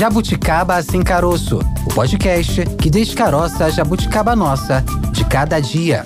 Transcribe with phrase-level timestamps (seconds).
[0.00, 4.82] Jabuticaba Sem Caroço, o podcast que descaroça a jabuticaba nossa
[5.12, 6.02] de cada dia.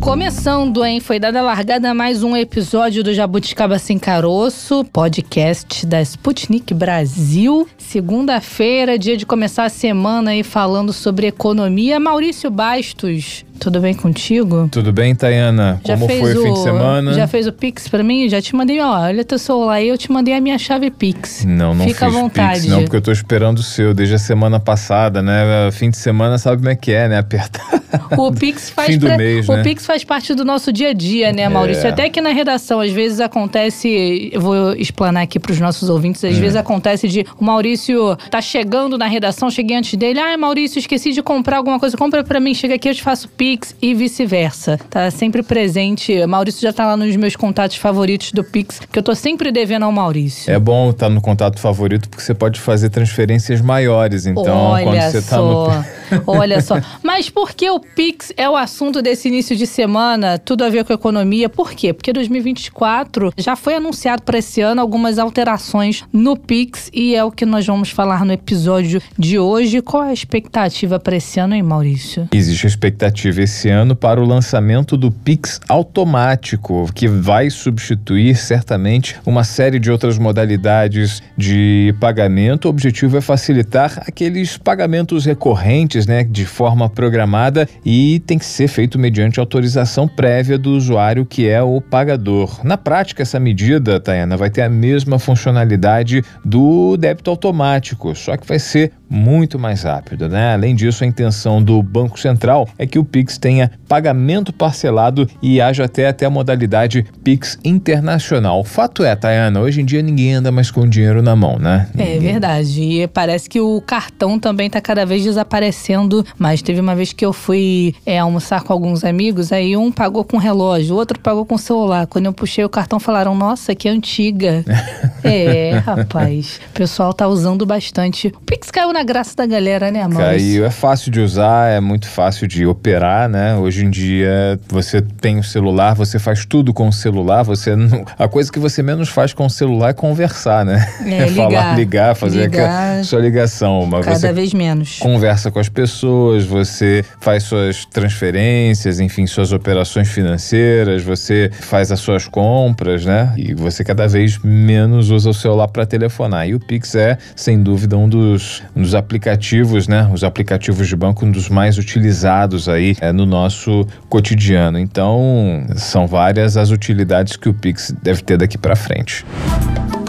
[0.00, 1.00] Começando, hein?
[1.00, 7.68] Foi dada largada mais um episódio do Jabuticaba Sem Caroço, podcast da Sputnik Brasil.
[7.76, 11.98] Segunda-feira, dia de começar a semana aí falando sobre economia.
[11.98, 14.68] Maurício Bastos, tudo bem contigo?
[14.72, 15.80] Tudo bem, Tayana?
[15.84, 17.12] Já Como foi o fim de semana?
[17.12, 18.26] Já fez o Pix pra mim?
[18.28, 21.44] Já te mandei, ó, olha teu celular aí, eu te mandei a minha chave Pix.
[21.44, 22.60] Não, não Fica fiz à vontade.
[22.60, 25.70] Pix, não, porque eu tô esperando o seu desde a semana passada, né?
[25.72, 27.18] Fim de semana sabe como é que é, né?
[27.18, 27.82] Apertar.
[28.16, 29.18] O Pix faz pra...
[29.18, 29.62] mês, O né?
[29.62, 31.86] Pix faz parte do nosso dia a dia, né, Maurício?
[31.86, 31.90] É.
[31.90, 36.36] Até que na redação, às vezes acontece, eu vou explanar aqui pros nossos ouvintes, às
[36.36, 36.40] hum.
[36.40, 41.12] vezes acontece de o Maurício tá chegando na redação, cheguei antes dele, ah, Maurício, esqueci
[41.12, 43.49] de comprar alguma coisa, compra pra mim, chega aqui, eu te faço Pix
[43.80, 44.78] e vice vice-versa.
[44.90, 46.26] Tá sempre presente.
[46.26, 49.84] Maurício já tá lá nos meus contatos favoritos do Pix, que eu tô sempre devendo
[49.84, 50.52] ao Maurício.
[50.52, 54.26] É bom estar tá no contato favorito porque você pode fazer transferências maiores.
[54.26, 55.36] Então, Olha quando você só.
[55.36, 56.00] tá no.
[56.26, 56.76] Olha só.
[57.02, 60.38] Mas por que o Pix é o assunto desse início de semana?
[60.38, 61.48] Tudo a ver com a economia.
[61.48, 61.92] Por quê?
[61.92, 67.30] Porque 2024 já foi anunciado para esse ano algumas alterações no Pix e é o
[67.30, 69.80] que nós vamos falar no episódio de hoje.
[69.80, 72.28] Qual é a expectativa para esse ano, hein, Maurício?
[72.32, 79.16] Existe a expectativa esse ano para o lançamento do Pix automático, que vai substituir certamente
[79.24, 82.66] uma série de outras modalidades de pagamento.
[82.66, 88.68] O objetivo é facilitar aqueles pagamentos recorrentes, né, de forma programada e tem que ser
[88.68, 92.60] feito mediante autorização prévia do usuário que é o pagador.
[92.64, 98.46] Na prática, essa medida, Tayana, vai ter a mesma funcionalidade do débito automático, só que
[98.46, 100.54] vai ser muito mais rápido, né?
[100.54, 105.60] Além disso, a intenção do Banco Central é que o Pix tenha pagamento parcelado e
[105.60, 108.62] haja até, até a modalidade Pix internacional.
[108.62, 111.88] Fato é, Tayana, hoje em dia ninguém anda mais com dinheiro na mão, né?
[111.98, 112.80] É verdade.
[112.80, 116.24] E parece que o cartão também está cada vez desaparecendo.
[116.38, 120.24] Mas teve uma vez que eu fui é, almoçar com alguns amigos, aí um pagou
[120.24, 122.06] com relógio, o outro pagou com celular.
[122.06, 124.64] Quando eu puxei o cartão, falaram: Nossa, que antiga.
[125.24, 126.60] é, rapaz.
[126.70, 128.28] O pessoal tá usando bastante.
[128.28, 130.48] O Pix caiu na na graça da galera, né, Maurício?
[130.50, 130.64] Caiu.
[130.66, 133.56] É fácil de usar, é muito fácil de operar, né?
[133.56, 137.42] Hoje em dia, você tem o celular, você faz tudo com o celular.
[137.44, 138.04] Você não...
[138.18, 140.86] A coisa que você menos faz com o celular é conversar, né?
[141.06, 143.86] É, é falar, ligar, fazer ligar, sua ligação.
[143.86, 144.98] Mas cada você vez menos.
[144.98, 152.00] Conversa com as pessoas, você faz suas transferências, enfim, suas operações financeiras, você faz as
[152.00, 153.32] suas compras, né?
[153.38, 156.46] E você cada vez menos usa o celular para telefonar.
[156.46, 160.10] E o Pix é, sem dúvida, um dos, um dos dos aplicativos, né?
[160.12, 164.78] Os aplicativos de banco, um dos mais utilizados aí é, no nosso cotidiano.
[164.78, 169.24] Então, são várias as utilidades que o Pix deve ter daqui para frente.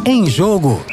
[0.05, 0.83] Em jogo.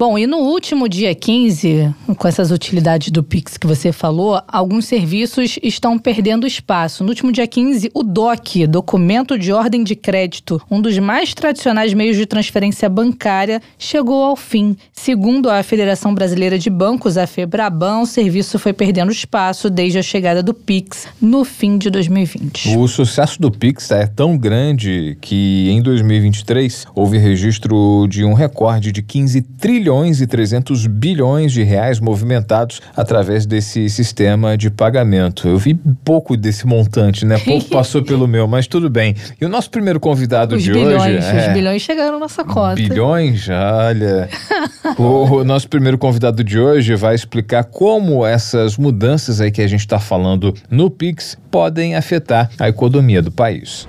[0.00, 4.86] Bom, e no último dia 15, com essas utilidades do Pix que você falou, alguns
[4.86, 7.04] serviços estão perdendo espaço.
[7.04, 11.92] No último dia 15, o DOC, Documento de Ordem de Crédito, um dos mais tradicionais
[11.92, 14.74] meios de transferência bancária, chegou ao fim.
[14.90, 20.02] Segundo a Federação Brasileira de Bancos, a FEBRABAN, o serviço foi perdendo espaço desde a
[20.02, 22.74] chegada do Pix no fim de 2020.
[22.74, 28.92] O sucesso do Pix é tão grande que em 2023 houve registro de um recorde
[28.92, 35.48] de 15 trilhões trilhões e 300 bilhões de reais movimentados através desse sistema de pagamento.
[35.48, 35.74] Eu vi
[36.04, 37.38] pouco desse montante, né?
[37.38, 39.16] Pouco passou pelo meu, mas tudo bem.
[39.40, 41.16] E o nosso primeiro convidado os de bilhões, hoje.
[41.16, 41.48] É...
[41.48, 42.76] Os bilhões chegaram na nossa cota.
[42.76, 43.48] Bilhões?
[43.48, 44.28] Olha.
[44.96, 49.66] o, o nosso primeiro convidado de hoje vai explicar como essas mudanças aí que a
[49.66, 53.88] gente está falando no Pix podem afetar a economia do país.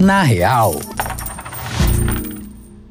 [0.00, 0.76] Na real.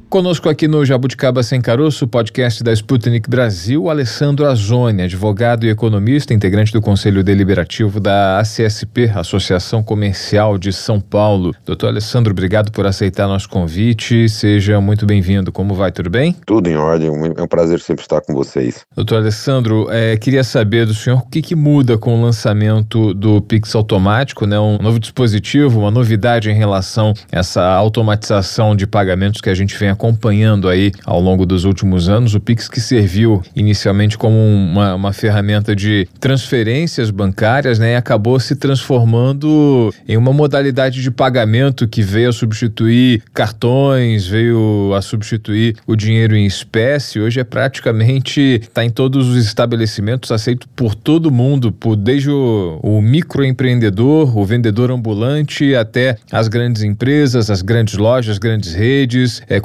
[0.08, 6.32] Conosco aqui no Jabuticaba Sem Caroço, podcast da Sputnik Brasil, Alessandro Azoni, advogado e economista,
[6.32, 11.52] integrante do Conselho Deliberativo da ACSP, Associação Comercial de São Paulo.
[11.66, 14.28] Doutor Alessandro, obrigado por aceitar nosso convite.
[14.28, 15.50] Seja muito bem-vindo.
[15.50, 15.90] Como vai?
[15.90, 16.36] Tudo bem?
[16.46, 17.08] Tudo em ordem.
[17.36, 18.86] É um prazer sempre estar com vocês.
[18.94, 23.42] Doutor Alessandro, é, queria saber do senhor o que, que muda com o lançamento do
[23.42, 24.58] Pix automático, né?
[24.58, 29.76] Um novo dispositivo, uma novidade em relação a essa automatização de pagamentos que a gente
[29.76, 32.34] vem acompanhando acompanhando aí ao longo dos últimos anos.
[32.34, 37.96] O Pix que serviu inicialmente como uma, uma ferramenta de transferências bancárias, né?
[37.96, 45.02] Acabou se transformando em uma modalidade de pagamento que veio a substituir cartões, veio a
[45.02, 47.20] substituir o dinheiro em espécie.
[47.20, 52.78] Hoje é praticamente está em todos os estabelecimentos, aceito por todo mundo, por desde o,
[52.82, 59.60] o microempreendedor, o vendedor ambulante, até as grandes empresas, as grandes lojas, grandes redes, é,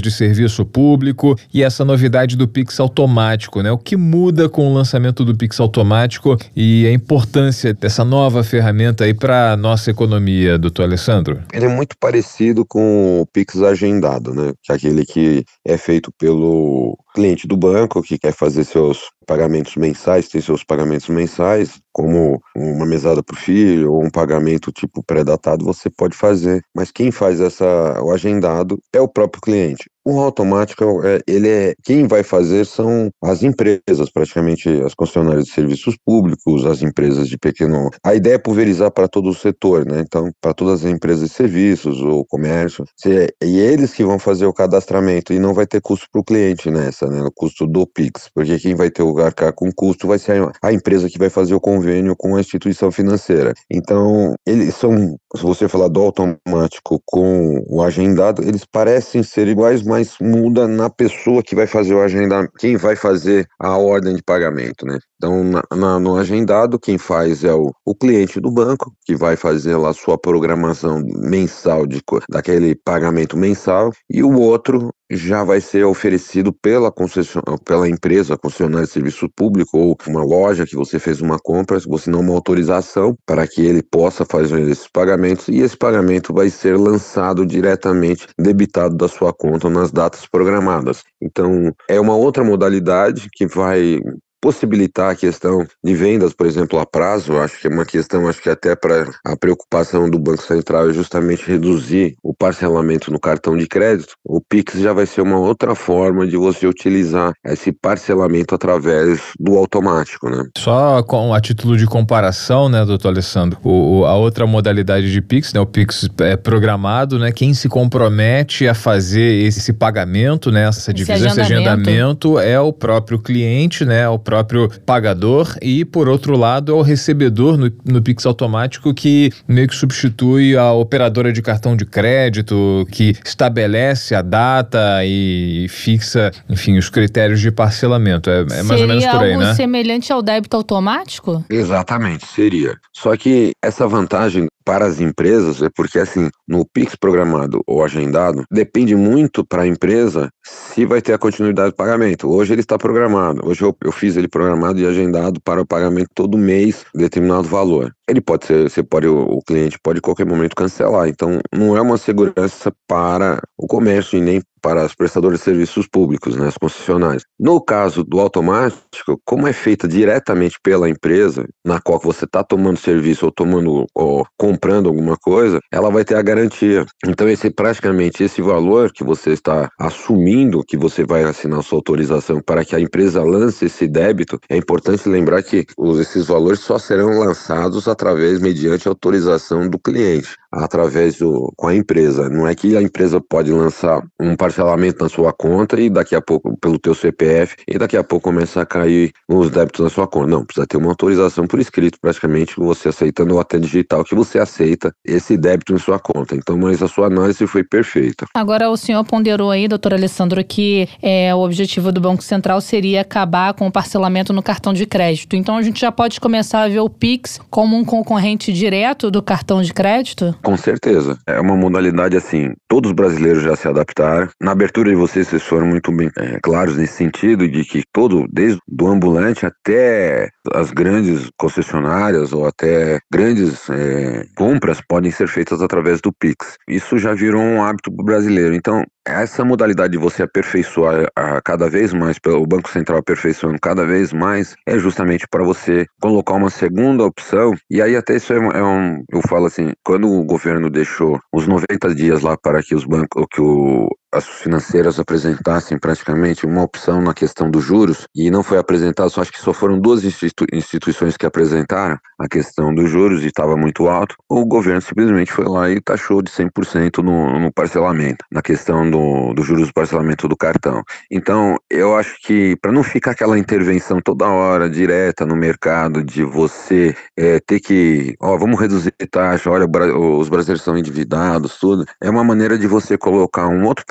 [0.00, 3.70] de serviço público e essa novidade do Pix automático, né?
[3.70, 9.04] O que muda com o lançamento do Pix automático e a importância dessa nova ferramenta
[9.04, 11.42] aí para nossa economia, doutor Alessandro?
[11.52, 14.52] Ele é muito parecido com o Pix agendado, né?
[14.62, 19.74] Que é aquele que é feito pelo cliente do banco que quer fazer seus pagamentos
[19.74, 25.02] mensais, tem seus pagamentos mensais, como uma mesada para o filho ou um pagamento tipo
[25.02, 26.62] pré-datado, você pode fazer.
[26.72, 29.90] Mas quem faz essa, o agendado é o próprio cliente.
[30.10, 35.50] O automático, é, ele é quem vai fazer são as empresas, praticamente as concessionárias de
[35.50, 37.90] serviços públicos, as empresas de pequeno.
[38.02, 40.00] A ideia é pulverizar para todo o setor, né?
[40.00, 44.52] Então, para todas as empresas de serviços ou comércio, e eles que vão fazer o
[44.54, 47.20] cadastramento e não vai ter custo para o cliente nessa, né?
[47.22, 50.72] O custo do Pix, porque quem vai ter o arcar com custo vai ser a
[50.72, 53.52] empresa que vai fazer o convênio com a instituição financeira.
[53.70, 59.82] Então, eles são, se você falar do automático com o agendado, eles parecem ser iguais,
[59.82, 64.22] mas muda na pessoa que vai fazer o agendamento, quem vai fazer a ordem de
[64.22, 64.98] pagamento, né?
[65.18, 69.34] Então, na, na, no agendado, quem faz é o, o cliente do banco, que vai
[69.36, 72.00] fazer lá sua programação mensal de,
[72.30, 77.40] daquele pagamento mensal, e o outro já vai ser oferecido pela concession...
[77.64, 82.10] pela empresa, concessionária de serviço público ou uma loja que você fez uma compra, você
[82.10, 86.78] não uma autorização para que ele possa fazer esses pagamentos e esse pagamento vai ser
[86.78, 91.02] lançado diretamente debitado da sua conta nas datas programadas.
[91.20, 94.00] Então, é uma outra modalidade que vai
[94.40, 98.40] possibilitar a questão de vendas, por exemplo, a prazo, acho que é uma questão, acho
[98.40, 103.56] que até para a preocupação do Banco Central é justamente reduzir o parcelamento no cartão
[103.56, 104.12] de crédito.
[104.24, 109.56] O Pix já vai ser uma outra forma de você utilizar esse parcelamento através do
[109.56, 110.44] automático, né?
[110.56, 115.52] Só com a título de comparação, né, doutor Alessandro, o, a outra modalidade de Pix,
[115.52, 120.92] né, o Pix é programado, né, quem se compromete a fazer esse pagamento, né, essa
[120.92, 126.06] divisão, esse agendamento, esse agendamento é o próprio cliente, né, o próprio pagador e, por
[126.06, 131.32] outro lado, é o recebedor no, no Pix automático que meio que substitui a operadora
[131.32, 138.28] de cartão de crédito, que estabelece a data e fixa, enfim, os critérios de parcelamento.
[138.28, 139.54] É, é mais ou menos por aí, algo né?
[139.54, 141.42] semelhante ao débito automático?
[141.48, 142.76] Exatamente, seria.
[142.92, 148.44] Só que essa vantagem para as empresas é porque, assim, no Pix programado ou agendado,
[148.50, 152.28] depende muito para a empresa se vai ter a continuidade do pagamento.
[152.28, 156.10] Hoje ele está programado, hoje eu, eu fiz ele programado e agendado para o pagamento
[156.14, 157.94] todo mês, determinado valor.
[158.08, 161.08] Ele pode ser, você pode, o cliente pode em qualquer momento cancelar.
[161.08, 165.86] Então, não é uma segurança para o comércio e nem para os prestadores de serviços
[165.86, 167.22] públicos, né, as concessionárias.
[167.38, 172.78] No caso do automático, como é feita diretamente pela empresa, na qual você está tomando
[172.78, 176.84] serviço ou tomando ou comprando alguma coisa, ela vai ter a garantia.
[177.06, 182.40] Então esse praticamente esse valor que você está assumindo que você vai assinar sua autorização
[182.40, 185.64] para que a empresa lance esse débito, é importante lembrar que
[186.00, 192.28] esses valores só serão lançados através mediante autorização do cliente através do com a empresa.
[192.28, 196.20] Não é que a empresa pode lançar um parcelamento na sua conta e daqui a
[196.20, 200.06] pouco pelo teu CPF e daqui a pouco começa a cair os débitos na sua
[200.06, 200.28] conta.
[200.28, 204.38] Não, precisa ter uma autorização por escrito, praticamente você aceitando ou até digital que você
[204.38, 206.34] aceita esse débito em sua conta.
[206.34, 208.26] Então, mas a sua análise foi perfeita.
[208.34, 213.02] Agora o senhor ponderou aí, doutor Alessandro, que é, o objetivo do Banco Central seria
[213.02, 215.36] acabar com o parcelamento no cartão de crédito.
[215.36, 219.22] Então a gente já pode começar a ver o Pix como um concorrente direto do
[219.22, 220.37] cartão de crédito?
[220.42, 221.18] Com certeza.
[221.26, 224.28] É uma modalidade assim, todos os brasileiros já se adaptaram.
[224.40, 228.26] Na abertura de vocês, vocês foram muito bem é, claros nesse sentido de que todo,
[228.30, 235.62] desde do ambulante até as grandes concessionárias ou até grandes é, compras podem ser feitas
[235.62, 236.56] através do Pix.
[236.68, 238.54] Isso já virou um hábito brasileiro.
[238.54, 243.86] Então, essa modalidade de você aperfeiçoar a cada vez mais, o Banco Central aperfeiçoando cada
[243.86, 247.54] vez mais, é justamente para você colocar uma segunda opção.
[247.70, 251.46] E aí até isso é, é, um, eu falo assim, quando o governo deixou os
[251.46, 257.00] 90 dias lá para que os bancos, que o as financeiras apresentassem praticamente uma opção
[257.02, 260.46] na questão dos juros e não foi apresentado, só acho que só foram duas institu
[260.52, 265.44] instituições que apresentaram a questão dos juros e estava muito alto, o governo simplesmente foi
[265.44, 270.26] lá e taxou de 100% no, no parcelamento, na questão do, do juros do parcelamento
[270.26, 270.82] do cartão.
[271.10, 276.24] Então, eu acho que para não ficar aquela intervenção toda hora direta no mercado de
[276.24, 282.10] você é, ter que, ó, vamos reduzir taxa, olha, os brasileiros são endividados, tudo, é
[282.10, 283.84] uma maneira de você colocar um outro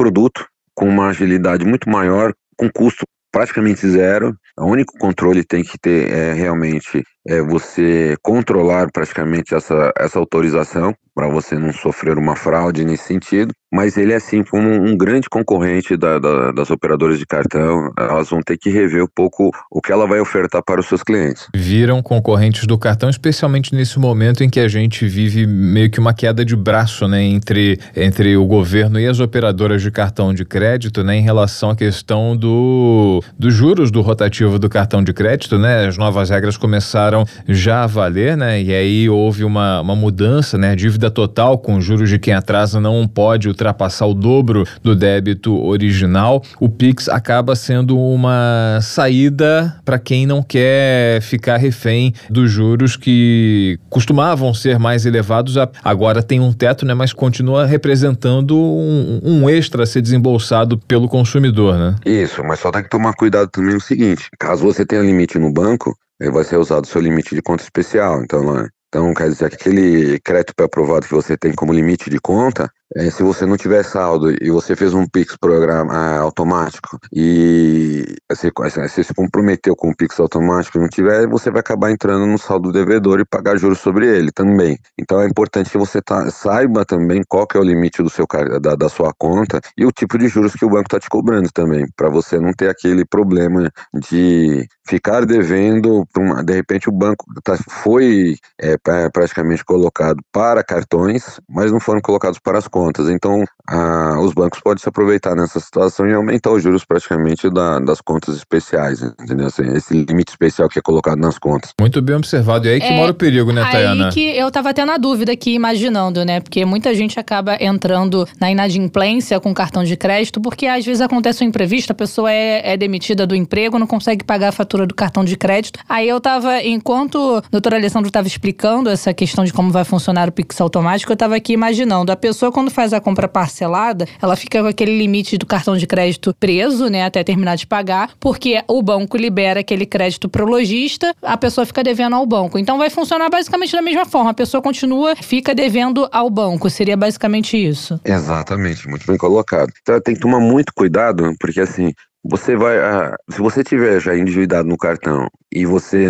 [0.73, 4.35] com uma agilidade muito maior, com custo praticamente zero.
[4.57, 10.95] O único controle tem que ter é realmente é você controlar praticamente essa, essa autorização
[11.17, 13.51] para você não sofrer uma fraude nesse sentido.
[13.73, 18.29] Mas ele é assim como um grande concorrente da, da, das operadoras de cartão, elas
[18.29, 21.47] vão ter que rever um pouco o que ela vai ofertar para os seus clientes.
[21.53, 26.13] Viram concorrentes do cartão, especialmente nesse momento em que a gente vive meio que uma
[26.13, 31.03] queda de braço, né, entre, entre o governo e as operadoras de cartão de crédito,
[31.03, 35.87] né, em relação à questão do, dos juros do rotativo do cartão de crédito, né,
[35.87, 37.16] as novas regras começaram
[37.47, 42.09] já a valer, né, e aí houve uma, uma mudança, né, dívida total com juros
[42.09, 47.97] de quem atrasa não pode ultrapassar o dobro do débito original, o Pix acaba sendo
[47.97, 55.55] uma saída para quem não quer ficar refém dos juros que costumavam ser mais elevados,
[55.83, 61.07] agora tem um teto, né, mas continua representando um, um extra a ser desembolsado pelo
[61.07, 61.95] consumidor, né?
[62.05, 65.51] Isso, mas só tem que tomar cuidado também o seguinte, caso você tenha limite no
[65.51, 69.55] banco, vai ser usado o seu limite de conta especial, então, então quer dizer que
[69.55, 73.83] aquele crédito pré-aprovado que você tem como limite de conta, é, se você não tiver
[73.83, 79.89] saldo e você fez um Pix programa ah, automático e você, você, se comprometeu com
[79.89, 83.57] o Pix automático e não tiver, você vai acabar entrando no saldo devedor e pagar
[83.57, 84.77] juros sobre ele também.
[84.97, 88.25] Então é importante que você tá, saiba também qual é o limite do seu,
[88.61, 91.49] da, da sua conta e o tipo de juros que o banco está te cobrando
[91.51, 97.25] também, para você não ter aquele problema de ficar devendo, uma, de repente o banco
[97.43, 98.77] tá, foi é,
[99.11, 103.09] praticamente colocado para cartões, mas não foram colocados para as contas.
[103.09, 107.79] Então, a, os bancos podem se aproveitar nessa situação e aumentar os juros praticamente da,
[107.79, 109.47] das contas especiais, entendeu?
[109.47, 111.71] Assim, esse limite especial que é colocado nas contas.
[111.79, 112.67] Muito bem observado.
[112.67, 114.07] E aí que é, mora o perigo, né, Tayana?
[114.07, 116.39] Aí que eu tava tendo a dúvida aqui, imaginando, né?
[116.39, 121.43] Porque muita gente acaba entrando na inadimplência com cartão de crédito, porque às vezes acontece
[121.43, 124.93] um imprevisto, a pessoa é, é demitida do emprego, não consegue pagar a fatura do
[124.93, 125.79] cartão de crédito.
[125.87, 130.29] Aí eu tava, enquanto a doutora Alessandro tava explicando essa questão de como vai funcionar
[130.29, 132.11] o Pix automático, eu tava aqui imaginando.
[132.11, 135.87] A pessoa, quando faz a compra parcelada, ela fica com aquele limite do cartão de
[135.87, 141.13] crédito preso, né, até terminar de pagar, porque o banco libera aquele crédito pro lojista,
[141.21, 142.57] a pessoa fica devendo ao banco.
[142.57, 146.69] Então vai funcionar basicamente da mesma forma, a pessoa continua, fica devendo ao banco.
[146.69, 147.99] Seria basicamente isso.
[148.03, 149.71] Exatamente, muito bem colocado.
[149.81, 151.93] Então tem que tomar muito cuidado, porque assim,
[152.29, 152.77] você vai.
[152.79, 156.07] Ah, se você tiver já endividado no cartão e você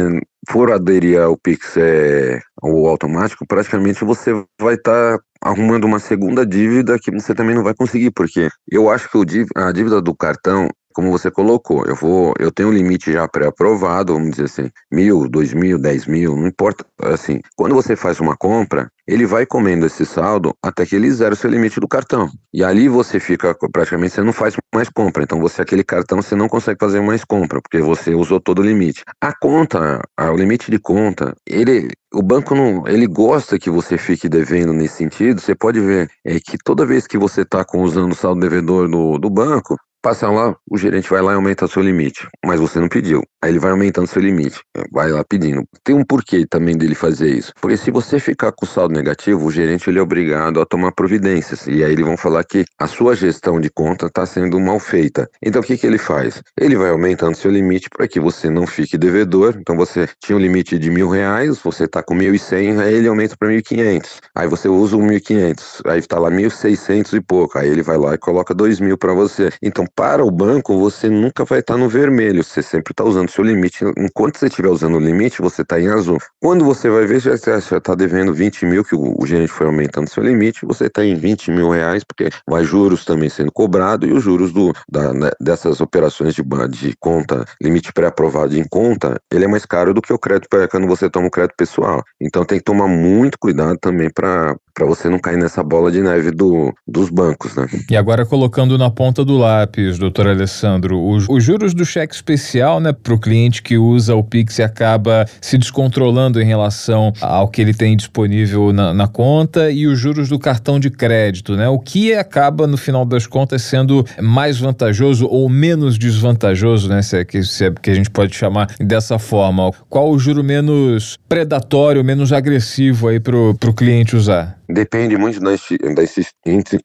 [0.50, 6.46] for aderir ao Pix é, ao automático, praticamente você vai estar tá arrumando uma segunda
[6.46, 10.16] dívida que você também não vai conseguir, porque eu acho que o, a dívida do
[10.16, 14.72] cartão como você colocou, eu vou, eu tenho um limite já pré-aprovado, vamos dizer assim,
[14.92, 16.84] mil, dois mil, dez mil, não importa.
[17.00, 21.36] Assim, quando você faz uma compra, ele vai comendo esse saldo até que ele zera
[21.36, 22.32] o seu limite do cartão.
[22.52, 25.22] E ali você fica, praticamente, você não faz mais compra.
[25.22, 28.66] Então, você, aquele cartão, você não consegue fazer mais compra, porque você usou todo o
[28.66, 29.04] limite.
[29.22, 34.28] A conta, o limite de conta, ele, o banco não, ele gosta que você fique
[34.28, 35.40] devendo nesse sentido.
[35.40, 39.20] Você pode ver é que toda vez que você está usando o saldo devedor do,
[39.20, 39.78] do banco,
[40.08, 43.22] Passa lá, o gerente vai lá e aumenta seu limite, mas você não pediu.
[43.44, 45.66] Aí ele vai aumentando seu limite, vai lá pedindo.
[45.84, 47.52] Tem um porquê também dele fazer isso.
[47.60, 51.68] Porque se você ficar com saldo negativo, o gerente ele é obrigado a tomar providências.
[51.68, 55.30] E aí eles vão falar que a sua gestão de conta está sendo mal feita.
[55.44, 56.42] Então o que, que ele faz?
[56.58, 59.58] Ele vai aumentando seu limite para que você não fique devedor.
[59.60, 62.94] Então você tinha um limite de mil reais, você está com mil e cem, aí
[62.94, 64.22] ele aumenta para mil e quinhentos.
[64.34, 67.60] Aí você usa o mil e quinhentos, aí está lá mil seiscentos e pouco.
[67.60, 69.50] Aí ele vai lá e coloca dois mil para você.
[69.62, 73.44] Então para o banco, você nunca vai estar no vermelho, você sempre está usando seu
[73.44, 73.84] limite.
[73.98, 76.20] Enquanto você estiver usando o limite, você está em azul.
[76.40, 80.08] Quando você vai ver, já está devendo 20 mil, que o, o gerente foi aumentando
[80.08, 84.14] seu limite, você está em 20 mil reais, porque vai juros também sendo cobrado e
[84.14, 89.46] os juros do, da, né, dessas operações de, de conta, limite pré-aprovado em conta, ele
[89.46, 92.04] é mais caro do que o crédito quando você toma o crédito pessoal.
[92.22, 96.02] Então tem que tomar muito cuidado também para para você não cair nessa bola de
[96.02, 97.68] neve do, dos bancos, né?
[97.90, 102.80] E agora colocando na ponta do lápis, doutor Alessandro, os, os juros do cheque especial,
[102.80, 107.48] né, para o cliente que usa o Pix e acaba se descontrolando em relação ao
[107.48, 111.68] que ele tem disponível na, na conta e os juros do cartão de crédito, né?
[111.68, 117.02] O que acaba, no final das contas, sendo mais vantajoso ou menos desvantajoso, né?
[117.02, 119.72] Se é que, se é que a gente pode chamar dessa forma.
[119.90, 124.58] Qual o juro menos predatório, menos agressivo aí para o cliente usar?
[124.70, 126.04] Depende muito da, da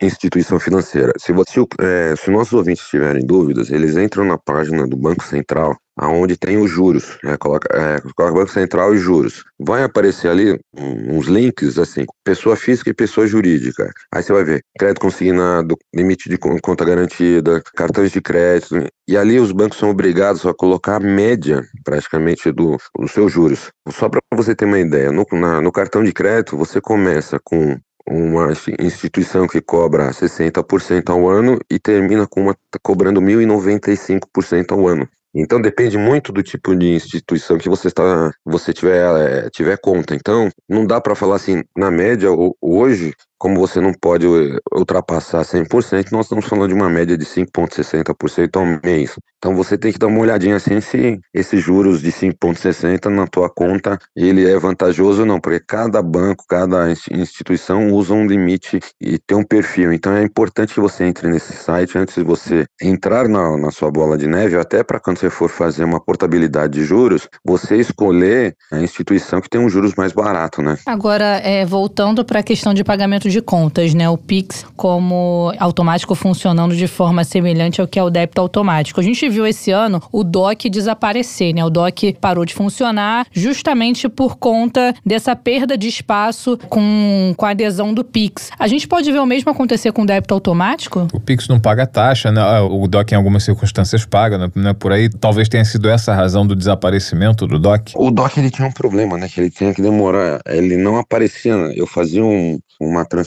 [0.07, 1.13] instituição financeira.
[1.19, 5.77] Se, você, é, se nossos ouvintes tiverem dúvidas, eles entram na página do Banco Central,
[5.97, 7.19] aonde tem os juros.
[7.25, 9.45] É, coloca, é, coloca Banco Central e juros.
[9.59, 13.91] Vai aparecer ali uns links assim, pessoa física e pessoa jurídica.
[14.13, 18.87] Aí você vai ver crédito consignado, limite de conta garantida, cartões de crédito.
[19.07, 23.71] E ali os bancos são obrigados a colocar a média, praticamente, do, dos seus juros.
[23.89, 27.77] Só para você ter uma ideia, no, na, no cartão de crédito você começa com
[28.07, 35.09] uma instituição que cobra 60% ao ano e termina com uma cobrando 1.095% ao ano.
[35.35, 40.15] Então depende muito do tipo de instituição que você está, você tiver, é, tiver conta.
[40.15, 42.29] Então não dá para falar assim, na média
[42.61, 47.25] hoje como você não pode eh, ultrapassar 100%, nós estamos falando de uma média de
[47.25, 49.17] 5,60% ao mês.
[49.37, 53.51] Então você tem que dar uma olhadinha assim se esses juros de 5,60% na tua
[53.51, 59.19] conta ele é vantajoso ou não, porque cada banco, cada instituição usa um limite e
[59.19, 59.93] tem um perfil.
[59.93, 63.91] Então é importante que você entre nesse site antes de você entrar na, na sua
[63.91, 68.55] bola de neve, até para quando você for fazer uma portabilidade de juros, você escolher
[68.71, 70.79] a instituição que tem um juros mais barato, né?
[70.87, 74.09] Agora, é, voltando para a questão de pagamento de contas, né?
[74.09, 79.01] O Pix como automático funcionando de forma semelhante ao que é o débito automático.
[79.01, 81.65] A gente viu esse ano o DOC desaparecer, né?
[81.65, 87.51] O DOC parou de funcionar justamente por conta dessa perda de espaço com, com a
[87.51, 88.51] adesão do Pix.
[88.59, 91.09] A gente pode ver o mesmo acontecer com o débito automático?
[91.13, 92.41] O Pix não paga taxa, né?
[92.41, 94.51] Ah, o DOC em algumas circunstâncias paga, né?
[94.67, 97.93] É por aí talvez tenha sido essa a razão do desaparecimento do DOC.
[97.97, 99.29] O DOC ele tinha um problema, né?
[99.29, 101.57] Que ele tinha que demorar, ele não aparecia.
[101.57, 101.75] Né?
[101.77, 103.22] Eu fazia um, uma transferência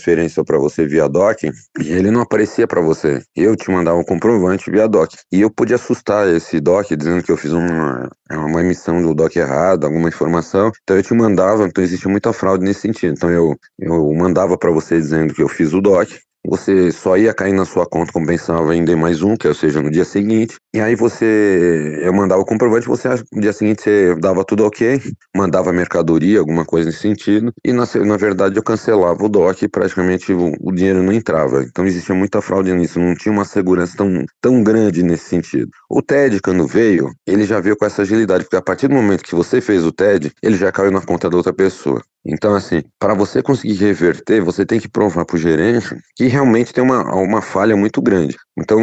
[0.45, 1.43] para você via DOC
[1.79, 3.21] e ele não aparecia para você.
[3.35, 5.15] Eu te mandava um comprovante via DOC.
[5.31, 9.37] E eu podia assustar esse DOC dizendo que eu fiz uma, uma emissão do DOC
[9.37, 10.71] errado, alguma informação.
[10.83, 13.13] Então eu te mandava, então existia muita fraude nesse sentido.
[13.13, 17.33] Então eu, eu mandava para você dizendo que eu fiz o DOC você só ia
[17.33, 19.89] cair na sua conta como pensava em D mais um, que é, ou seja, no
[19.89, 20.55] dia seguinte.
[20.73, 25.01] E aí você, eu mandava o comprovante, você no dia seguinte você dava tudo ok,
[25.35, 27.51] mandava mercadoria, alguma coisa nesse sentido.
[27.63, 31.63] E na, na verdade eu cancelava o DOC e praticamente o, o, dinheiro não entrava.
[31.63, 35.69] Então existia muita fraude nisso, não tinha uma segurança tão, tão grande nesse sentido.
[35.89, 39.23] O TED, quando veio, ele já veio com essa agilidade, porque a partir do momento
[39.23, 42.01] que você fez o TED, ele já caiu na conta da outra pessoa.
[42.25, 46.73] Então, assim, para você conseguir reverter, você tem que provar para o gerente que realmente
[46.73, 48.35] tem uma, uma falha muito grande.
[48.57, 48.79] Então,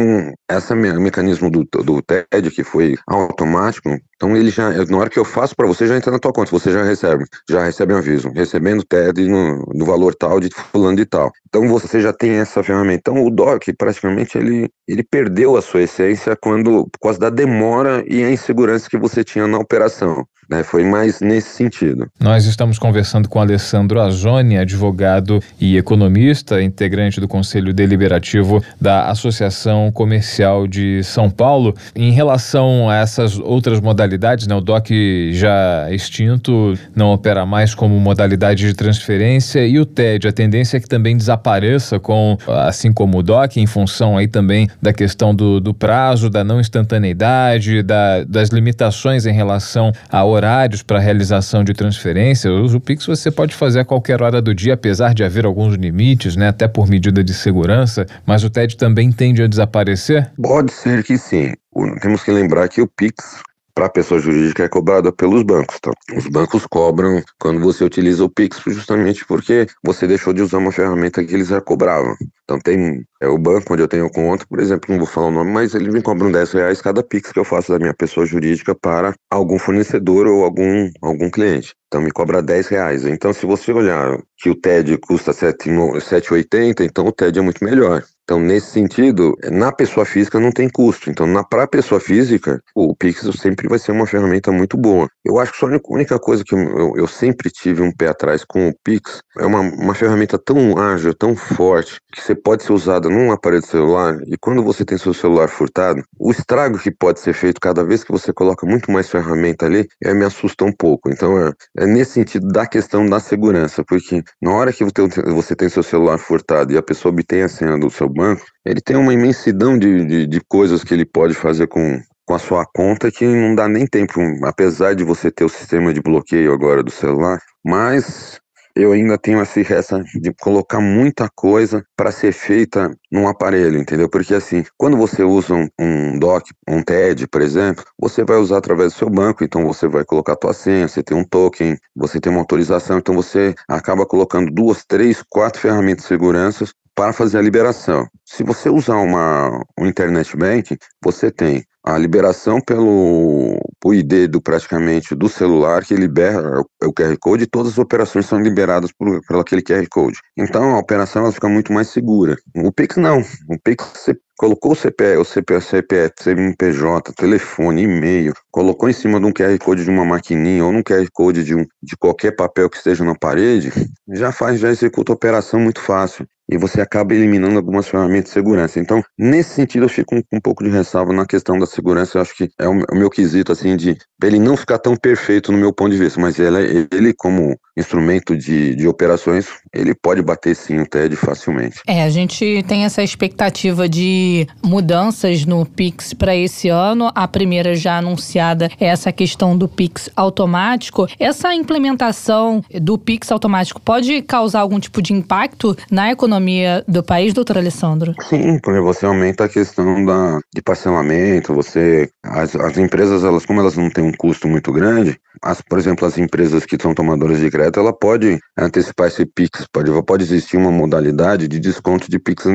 [0.49, 5.25] esse mecanismo do, do TED, que foi automático, então ele já, na hora que eu
[5.25, 8.29] faço para você, já entra na tua conta, você já recebe, já recebe um aviso,
[8.29, 11.31] recebendo TED no, no valor tal de fulano de tal.
[11.49, 13.11] Então você já tem essa ferramenta.
[13.11, 18.03] Então o DOC, praticamente, ele, ele perdeu a sua essência quando, por causa da demora
[18.07, 20.23] e a insegurança que você tinha na operação.
[20.49, 20.63] Né?
[20.63, 22.07] Foi mais nesse sentido.
[22.19, 29.91] Nós estamos conversando com Alessandro Azoni, advogado e economista, integrante do Conselho Deliberativo da Associação
[29.91, 31.75] Comercial de São Paulo.
[31.95, 37.99] Em relação a essas outras modalidades, né, o DOC já extinto não opera mais como
[37.99, 43.17] modalidade de transferência e o TED, a tendência é que também desapareça com, assim como
[43.17, 48.23] o DOC, em função aí também da questão do, do prazo, da não instantaneidade, da,
[48.25, 52.53] das limitações em relação a horários para realização de transferência.
[52.53, 56.35] O Pix você pode fazer a qualquer hora do dia, apesar de haver alguns limites,
[56.35, 60.31] né, até por medida de segurança, mas o TED também tende a desaparecer?
[60.41, 61.53] Pode ser que sim.
[62.01, 63.41] Temos que lembrar que o Pix
[63.73, 65.79] para a pessoa jurídica é cobrada pelos bancos.
[65.79, 65.91] Tá?
[66.15, 70.71] Os bancos cobram quando você utiliza o Pix justamente porque você deixou de usar uma
[70.71, 72.15] ferramenta que eles já cobravam.
[72.43, 75.31] Então tem é, o banco onde eu tenho conta, por exemplo, não vou falar o
[75.31, 78.25] nome, mas ele me cobra 10 reais cada Pix que eu faço da minha pessoa
[78.25, 81.73] jurídica para algum fornecedor ou algum, algum cliente.
[81.87, 83.05] Então me cobra 10 reais.
[83.05, 88.03] Então, se você olhar que o TED custa 7,80, então o TED é muito melhor.
[88.23, 91.09] Então, nesse sentido, na pessoa física não tem custo.
[91.09, 95.09] Então, para pessoa física, o Pix sempre vai ser uma ferramenta muito boa.
[95.25, 98.45] Eu acho que só a única coisa que eu, eu sempre tive um pé atrás
[98.45, 102.71] com o Pix é uma, uma ferramenta tão ágil, tão forte, que você pode ser
[102.71, 107.19] usada num aparelho celular e quando você tem seu celular furtado, o estrago que pode
[107.19, 110.71] ser feito cada vez que você coloca muito mais ferramenta ali, é, me assusta um
[110.71, 111.09] pouco.
[111.09, 114.85] Então, é, é nesse sentido da questão da segurança, porque na hora que
[115.33, 118.81] você tem seu celular furtado e a pessoa obtém a senha do seu banco, ele
[118.81, 122.65] tem uma imensidão de, de, de coisas que ele pode fazer com, com a sua
[122.65, 126.83] conta que não dá nem tempo, apesar de você ter o sistema de bloqueio agora
[126.83, 128.41] do celular, mas
[128.75, 134.09] eu ainda tenho essa essa de colocar muita coisa para ser feita num aparelho, entendeu?
[134.09, 138.57] Porque assim, quando você usa um, um doc, um TED, por exemplo, você vai usar
[138.57, 141.77] através do seu banco, então você vai colocar a tua senha, você tem um token,
[141.95, 147.13] você tem uma autorização, então você acaba colocando duas, três, quatro ferramentas de segurança para
[147.13, 148.07] fazer a liberação.
[148.35, 154.41] Se você usar uma, um internet banking, você tem a liberação pelo o ID do
[154.41, 159.21] praticamente do celular que libera o QR Code e todas as operações são liberadas por,
[159.27, 160.17] por aquele QR Code.
[160.35, 162.35] Então a operação ela fica muito mais segura.
[162.55, 163.19] O Pix não.
[163.19, 169.19] O Pix você colocou o CPF, o CPF, CPF, CNPJ, telefone, e-mail, colocou em cima
[169.19, 172.31] de um QR Code de uma maquininha ou num QR Code de, um, de qualquer
[172.31, 173.71] papel que esteja na parede,
[174.11, 178.29] já faz, já executa a operação muito fácil e você acaba eliminando algumas ferramentas de
[178.29, 178.79] segurança.
[178.79, 182.17] Então, nesse sentido, eu fico um, um, pouco de ressalva na questão da segurança.
[182.17, 185.51] Eu acho que é o, o meu quesito, assim, de ele não ficar tão perfeito
[185.51, 190.21] no meu ponto de vista, mas ele, ele como instrumento de, de operações, ele pode
[190.21, 191.81] bater sim o TED facilmente.
[191.87, 197.11] É, a gente tem essa expectativa de mudanças no Pix para esse ano.
[197.15, 201.07] A primeira já anunciada é essa questão do Pix automático.
[201.19, 207.33] Essa implementação do Pix automático pode causar algum tipo de impacto na economia do país,
[207.33, 208.12] doutor Alessandro?
[208.21, 212.09] Sim, porque você aumenta a questão da, de parcelamento, você.
[212.23, 216.05] As, as empresas, elas, como elas não têm um custo muito grande, as, por exemplo,
[216.05, 220.57] as empresas que são tomadoras de crédito, ela pode antecipar esse PIX, pode, pode existir
[220.57, 222.45] uma modalidade de desconto de PIX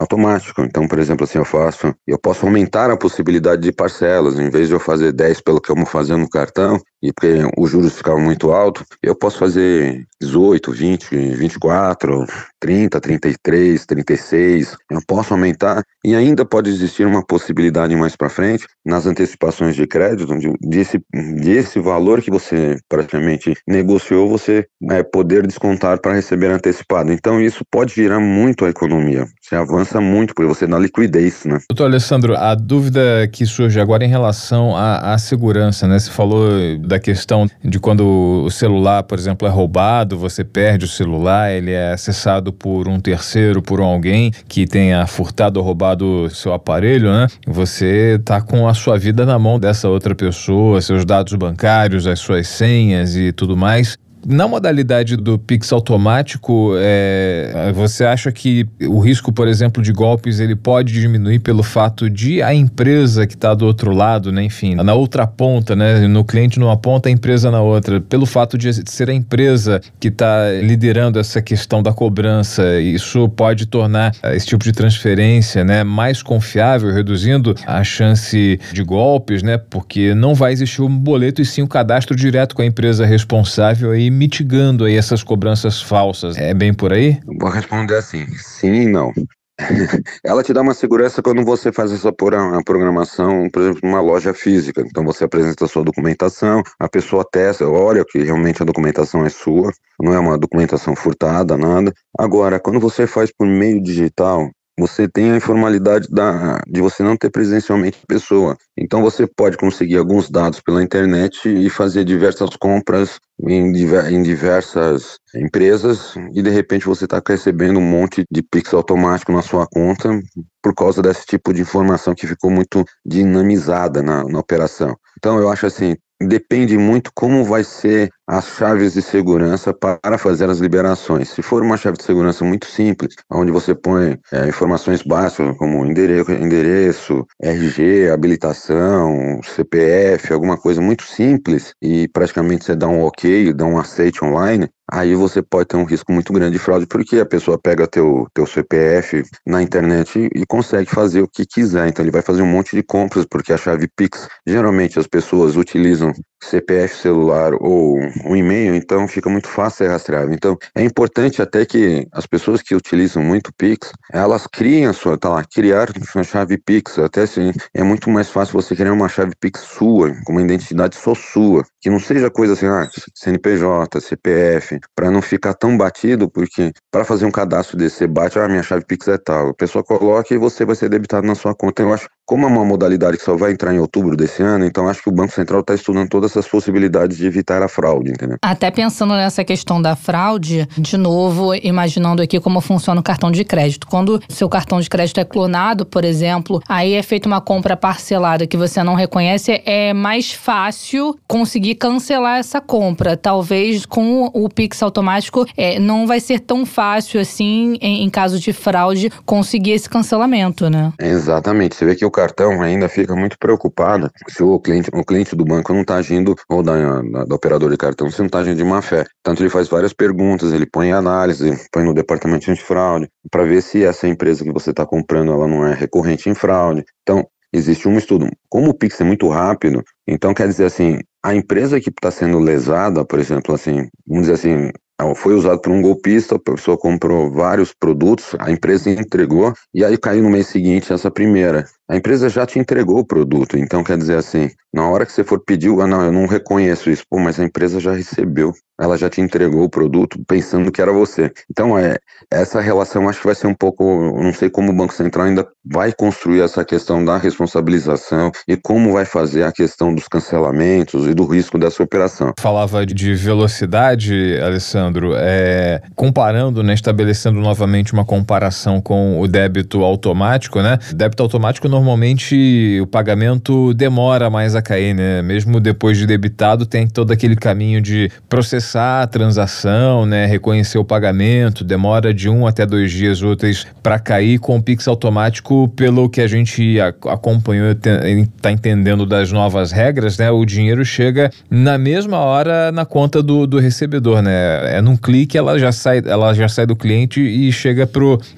[0.00, 0.62] automático.
[0.62, 4.68] Então, por exemplo, assim, eu faço, eu posso aumentar a possibilidade de parcelas, em vez
[4.68, 7.94] de eu fazer 10 pelo que eu vou fazer no cartão, e porque os juros
[7.94, 12.26] ficavam muito altos, eu posso fazer 18, 20, 24,
[12.58, 18.66] 30, 33, 36, eu posso aumentar e ainda pode existir uma possibilidade mais para frente
[18.84, 25.46] nas antecipações de crédito, de, desse, desse valor que você praticamente negociou, você é, poder
[25.46, 27.12] descontar para receber antecipado.
[27.12, 29.26] Então isso pode virar muito a economia.
[29.42, 31.58] Você avança muito porque você dá liquidez, né?
[31.68, 35.98] Doutor Alessandro, a dúvida que surge agora em relação à, à segurança, né?
[35.98, 40.88] Você falou da questão de quando o celular, por exemplo, é roubado, você perde o
[40.88, 46.52] celular, ele é acessado por um terceiro, por alguém que tenha furtado ou roubado seu
[46.52, 47.26] aparelho, né?
[47.46, 52.20] Você está com a sua vida na mão dessa outra pessoa, seus dados bancários, as
[52.20, 58.98] suas senhas e tudo mais na modalidade do Pix automático, é, você acha que o
[58.98, 63.54] risco, por exemplo, de golpes, ele pode diminuir pelo fato de a empresa que está
[63.54, 67.50] do outro lado, né, enfim, na outra ponta, né, no cliente numa ponta, a empresa
[67.50, 72.80] na outra, pelo fato de ser a empresa que está liderando essa questão da cobrança,
[72.80, 79.42] isso pode tornar esse tipo de transferência, né, mais confiável, reduzindo a chance de golpes,
[79.42, 83.04] né, porque não vai existir um boleto e sim um cadastro direto com a empresa
[83.04, 86.36] responsável aí mitigando aí essas cobranças falsas.
[86.36, 87.18] É bem por aí?
[87.40, 89.12] Vou responder assim, sim e não.
[90.24, 94.82] Ela te dá uma segurança quando você faz essa programação, por exemplo, numa loja física.
[94.82, 99.28] Então você apresenta a sua documentação, a pessoa testa, olha que realmente a documentação é
[99.28, 101.92] sua, não é uma documentação furtada, nada.
[102.18, 107.16] Agora, quando você faz por meio digital, você tem a informalidade da, de você não
[107.16, 108.56] ter presencialmente pessoa.
[108.76, 113.72] Então você pode conseguir alguns dados pela internet e fazer diversas compras em,
[114.10, 119.42] em diversas empresas e de repente você está recebendo um monte de Pix automático na
[119.42, 120.20] sua conta
[120.62, 124.96] por causa desse tipo de informação que ficou muito dinamizada na, na operação.
[125.18, 130.48] Então eu acho assim, depende muito como vai ser as chaves de segurança para fazer
[130.48, 131.28] as liberações.
[131.28, 135.84] Se for uma chave de segurança muito simples, onde você põe é, informações básicas como
[135.84, 143.52] endereço, endereço, RG, habilitação, CPF, alguma coisa muito simples e praticamente você dá um ok,
[143.52, 147.18] dá um aceite online, aí você pode ter um risco muito grande de fraude, porque
[147.18, 151.88] a pessoa pega teu, teu CPF na internet e, e consegue fazer o que quiser.
[151.88, 155.56] Então ele vai fazer um monte de compras, porque a chave Pix, geralmente as pessoas
[155.56, 156.12] utilizam
[156.44, 160.32] CPF celular ou um e-mail, então fica muito fácil ser.
[160.32, 165.18] Então é importante até que as pessoas que utilizam muito Pix, elas criem a sua,
[165.18, 169.08] tá lá, criar uma chave Pix, até assim, é muito mais fácil você criar uma
[169.08, 174.00] chave Pix sua, com uma identidade só sua, que não seja coisa assim, ah, CNPJ,
[174.00, 178.48] CPF, para não ficar tão batido, porque para fazer um cadastro desse, você bate, ah,
[178.48, 181.54] minha chave Pix é tal, a pessoa coloca e você vai ser debitado na sua
[181.54, 181.82] conta.
[181.82, 184.88] Eu acho como é uma modalidade que só vai entrar em outubro desse ano, então
[184.88, 188.38] acho que o Banco Central está estudando todas essas possibilidades de evitar a fraude, entendeu?
[188.40, 193.44] Até pensando nessa questão da fraude, de novo, imaginando aqui como funciona o cartão de
[193.44, 193.86] crédito.
[193.86, 198.46] Quando seu cartão de crédito é clonado, por exemplo, aí é feita uma compra parcelada
[198.46, 203.16] que você não reconhece, é mais fácil conseguir cancelar essa compra.
[203.16, 208.38] Talvez com o Pix automático é, não vai ser tão fácil assim, em, em caso
[208.38, 210.92] de fraude, conseguir esse cancelamento, né?
[210.98, 211.76] Exatamente.
[211.76, 215.44] Você vê que o cartão ainda fica muito preocupado se o cliente, o cliente do
[215.44, 218.56] banco não está agindo, ou da, da, da operadora de cartão, se não está agindo
[218.56, 219.04] de má fé.
[219.22, 223.62] Tanto ele faz várias perguntas, ele põe análise, põe no departamento de fraude, para ver
[223.62, 226.84] se essa empresa que você está comprando ela não é recorrente em fraude.
[227.02, 228.28] Então, existe um estudo.
[228.48, 232.38] Como o Pix é muito rápido, então quer dizer assim, a empresa que está sendo
[232.38, 234.70] lesada, por exemplo, assim, vamos dizer assim,
[235.16, 239.96] foi usado por um golpista, a pessoa comprou vários produtos, a empresa entregou, e aí
[239.98, 241.64] caiu no mês seguinte essa primeira.
[241.88, 245.22] A empresa já te entregou o produto, então quer dizer assim, na hora que você
[245.22, 248.96] for pedir, ah, não, eu não reconheço isso, pô, mas a empresa já recebeu, ela
[248.96, 251.30] já te entregou o produto pensando que era você.
[251.50, 251.96] Então, é,
[252.30, 255.46] essa relação acho que vai ser um pouco, não sei como o Banco Central ainda
[255.64, 261.14] vai construir essa questão da responsabilização e como vai fazer a questão dos cancelamentos e
[261.14, 262.32] do risco dessa operação.
[262.40, 270.60] Falava de velocidade, Alessandro, é, comparando, né, estabelecendo novamente uma comparação com o débito automático,
[270.62, 270.78] né?
[270.94, 275.20] Débito automático normalmente o pagamento demora mais a cair, né?
[275.22, 280.24] Mesmo depois de debitado tem todo aquele caminho de processar a transação, né?
[280.24, 284.86] Reconhecer o pagamento, demora de um até dois dias úteis para cair com o Pix
[284.86, 290.30] automático, pelo que a gente acompanhou, está entendendo das novas regras, né?
[290.30, 294.76] O dinheiro chega na mesma hora na conta do, do recebedor, né?
[294.76, 297.88] É num clique ela já sai, ela já sai do cliente e chega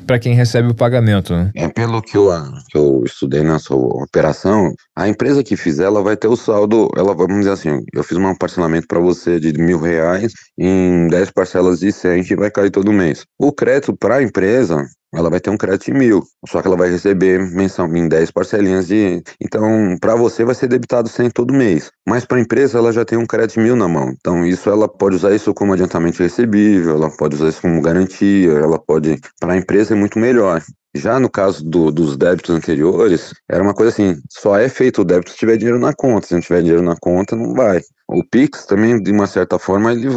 [0.07, 1.35] para quem recebe o pagamento.
[1.35, 1.51] Né?
[1.55, 2.31] É pelo que eu,
[2.70, 7.14] que eu estudei nessa operação, a empresa que fizer, ela vai ter o saldo, ela
[7.14, 11.80] vamos dizer assim, eu fiz um parcelamento para você de mil reais em 10 parcelas
[11.80, 13.24] de 100 que vai cair todo mês.
[13.38, 16.76] O crédito para a empresa, ela vai ter um crédito de mil, só que ela
[16.76, 19.22] vai receber mensal em 10 parcelinhas de.
[19.40, 21.90] Então, para você vai ser debitado 100 todo mês.
[22.06, 24.12] Mas para a empresa ela já tem um crédito de mil na mão.
[24.18, 28.52] Então, isso ela pode usar isso como adiantamento recebível, ela pode usar isso como garantia,
[28.52, 29.18] ela pode.
[29.40, 30.62] Para a empresa é muito melhor.
[30.96, 35.04] Já no caso do, dos débitos anteriores, era uma coisa assim: só é feito o
[35.04, 36.26] débito se tiver dinheiro na conta.
[36.26, 37.80] Se não tiver dinheiro na conta, não vai.
[38.09, 40.09] O Pix também, de uma certa forma, ele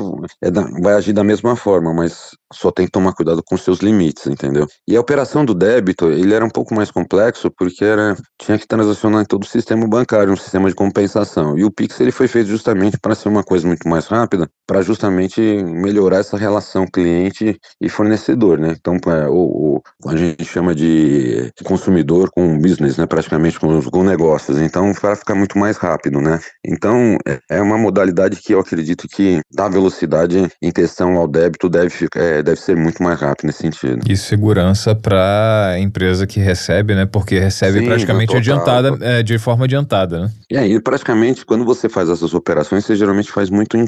[0.41, 3.79] é da, vai agir da mesma forma, mas só tem que tomar cuidado com seus
[3.79, 4.67] limites, entendeu?
[4.87, 8.67] E a operação do débito, ele era um pouco mais complexo porque era tinha que
[8.67, 11.57] transacionar em todo o sistema bancário, um sistema de compensação.
[11.57, 14.83] E o Pix ele foi feito justamente para ser uma coisa muito mais rápida, para
[14.83, 18.75] justamente melhorar essa relação cliente e fornecedor, né?
[18.79, 23.07] Então, é, o, a gente chama de consumidor com business, né?
[23.07, 24.59] Praticamente com, com negócios.
[24.59, 26.39] Então, para ficar muito mais rápido, né?
[26.63, 31.69] Então, é, é uma modalidade que eu acredito que da velocidade em questão ao débito
[31.69, 34.01] deve, é, deve ser muito mais rápido nesse sentido.
[34.07, 37.05] E segurança para a empresa que recebe, né?
[37.05, 40.31] Porque recebe Sim, praticamente adiantada, é, de forma adiantada, né?
[40.49, 43.87] E aí, praticamente, quando você faz essas operações, você geralmente faz muito em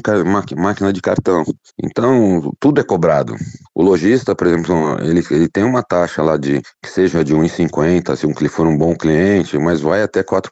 [0.56, 1.44] máquina de cartão.
[1.82, 3.34] Então, tudo é cobrado.
[3.74, 8.16] O lojista, por exemplo, ele, ele tem uma taxa lá de que seja de 1,50
[8.16, 10.50] se um for um bom cliente, mas vai até 4%,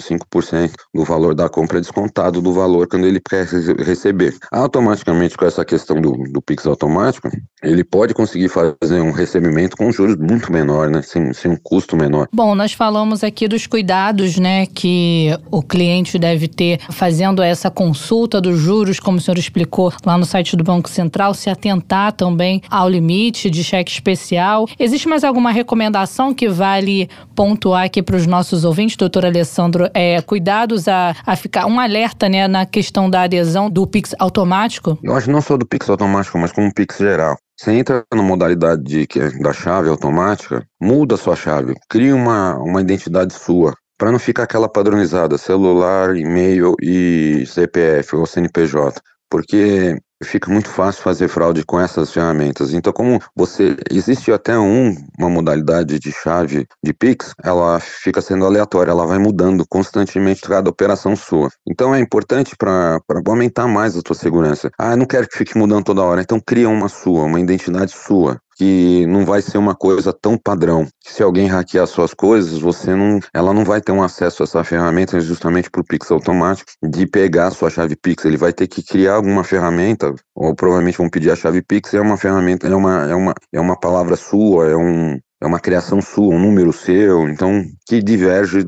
[0.00, 3.46] 5% do valor da compra descontado do valor valor quando ele quer
[3.84, 4.34] receber.
[4.50, 7.28] Automaticamente, com essa questão do, do Pix automático,
[7.62, 11.02] ele pode conseguir fazer um recebimento com juros muito menor, né?
[11.02, 12.28] Sem, sem um custo menor.
[12.32, 18.40] Bom, nós falamos aqui dos cuidados, né, que o cliente deve ter fazendo essa consulta
[18.40, 22.62] dos juros, como o senhor explicou lá no site do Banco Central, se atentar também
[22.70, 24.66] ao limite de cheque especial.
[24.78, 29.88] Existe mais alguma recomendação que vale pontuar aqui para os nossos ouvintes, doutor Alessandro?
[29.92, 34.98] É, cuidados a, a ficar, um alerta, né, na questão da adesão do Pix automático?
[35.02, 37.36] Eu acho não só do Pix automático, mas como Pix geral.
[37.56, 42.56] Você entra na modalidade de, é da chave automática, muda a sua chave, cria uma,
[42.58, 49.00] uma identidade sua, para não ficar aquela padronizada, celular, e-mail e CPF ou CNPJ.
[49.30, 52.72] Porque fica muito fácil fazer fraude com essas ferramentas.
[52.72, 58.44] Então, como você existe até um, uma modalidade de chave de Pix, ela fica sendo
[58.44, 61.50] aleatória, ela vai mudando constantemente cada operação sua.
[61.66, 64.70] Então, é importante para aumentar mais a sua segurança.
[64.78, 67.92] Ah, eu não quero que fique mudando toda hora, então cria uma sua, uma identidade
[67.92, 70.86] sua que não vai ser uma coisa tão padrão.
[71.00, 74.62] Se alguém hackear suas coisas, você não, ela não vai ter um acesso a essa
[74.62, 78.24] ferramenta justamente para o Pix automático de pegar sua chave Pix.
[78.24, 81.92] Ele vai ter que criar alguma ferramenta, ou provavelmente vão pedir a chave Pix.
[81.92, 85.58] É uma ferramenta, é uma, é uma, é uma palavra sua, é um, é uma
[85.58, 88.64] criação sua, um número seu, então que diverge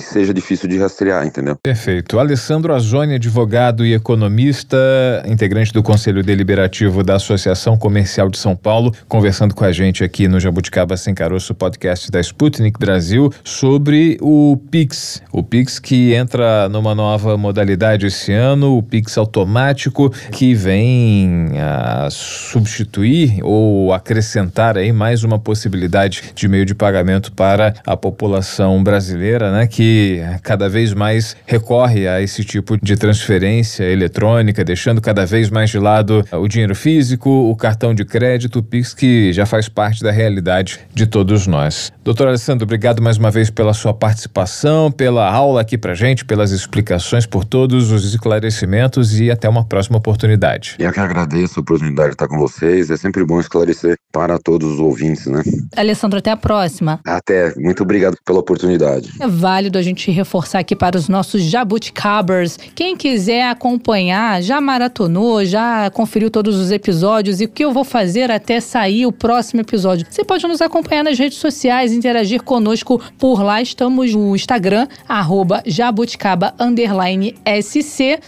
[0.00, 1.56] seja difícil de rastrear, entendeu?
[1.62, 2.18] Perfeito.
[2.18, 4.76] Alessandro Azoni, advogado e economista,
[5.26, 10.28] integrante do Conselho Deliberativo da Associação Comercial de São Paulo, conversando com a gente aqui
[10.28, 15.22] no Jabuticaba Sem Caroço, podcast da Sputnik Brasil, sobre o Pix.
[15.32, 22.08] O Pix que entra numa nova modalidade esse ano, o Pix automático, que vem a
[22.10, 29.52] substituir ou acrescentar aí mais uma possibilidade de meio de pagamento para a população brasileira,
[29.52, 35.50] né, que cada vez mais recorre a esse tipo de transferência eletrônica, deixando cada vez
[35.50, 39.68] mais de lado o dinheiro físico, o cartão de crédito, o Pix, que já faz
[39.68, 41.92] parte da realidade de todos nós.
[42.02, 46.50] Doutor Alessandro, obrigado mais uma vez pela sua participação, pela aula aqui pra gente, pelas
[46.50, 50.76] explicações, por todos os esclarecimentos e até uma próxima oportunidade.
[50.78, 52.90] Eu que agradeço a oportunidade de estar com vocês.
[52.90, 55.42] É sempre bom esclarecer para todos os ouvintes, né?
[55.76, 57.00] Alessandro, Alessandro, até a próxima.
[57.04, 57.54] Até.
[57.56, 58.45] Muito obrigado pela oportunidade.
[59.20, 62.58] É válido a gente reforçar aqui para os nossos jabuticabers.
[62.74, 67.84] Quem quiser acompanhar, já maratonou, já conferiu todos os episódios e o que eu vou
[67.84, 70.06] fazer até sair o próximo episódio.
[70.08, 73.60] Você pode nos acompanhar nas redes sociais, interagir conosco por lá.
[73.60, 75.62] Estamos no Instagram, arroba.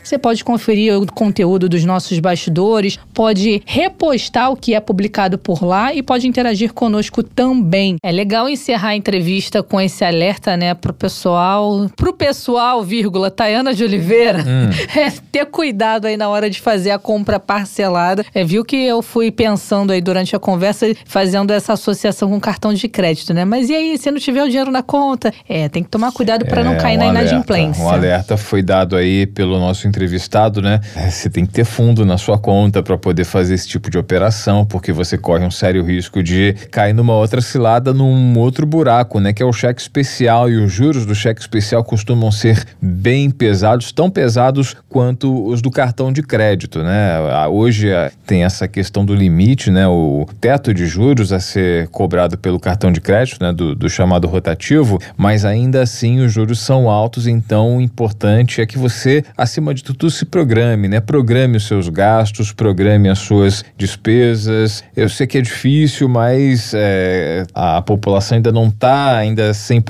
[0.02, 5.64] Você pode conferir o conteúdo dos nossos bastidores, pode repostar o que é publicado por
[5.64, 7.96] lá e pode interagir conosco também.
[8.02, 13.73] É legal encerrar a entrevista com esse alerta, né, pro pessoal, pro pessoal, vírgula, Tayana
[13.73, 14.71] de Oliveira, hum.
[14.99, 18.25] é ter cuidado aí na hora de fazer a compra parcelada.
[18.35, 22.75] É, viu que eu fui pensando aí durante a conversa, fazendo essa associação com cartão
[22.75, 23.44] de crédito, né?
[23.44, 25.33] Mas e aí, se não tiver o dinheiro na conta?
[25.49, 27.83] É, tem que tomar cuidado para é, não cair um na inadimplência.
[27.83, 30.81] Um alerta foi dado aí pelo nosso entrevistado, né?
[30.97, 33.99] É, você tem que ter fundo na sua conta para poder fazer esse tipo de
[33.99, 39.21] operação, porque você corre um sério risco de cair numa outra cilada num outro buraco,
[39.21, 39.33] né?
[39.33, 40.51] Que é o cheque especial.
[40.51, 45.71] E os juros do cheque especial costumam ser bem pesados, tão pesados quanto os do
[45.71, 47.19] cartão de crédito, né?
[47.49, 49.87] Hoje eh, tem essa questão do limite, né?
[49.87, 53.53] O teto de juros a ser cobrado pelo cartão de crédito, né?
[53.53, 58.67] Do, do chamado rotativo, mas ainda assim os juros são altos, então o importante é
[58.67, 61.01] que você, acima de tudo, se programe, né?
[61.01, 64.85] Programe os seus gastos, programe as suas despesas.
[64.97, 69.88] Eu sei que é difícil, mas é, a população ainda não está ainda 100%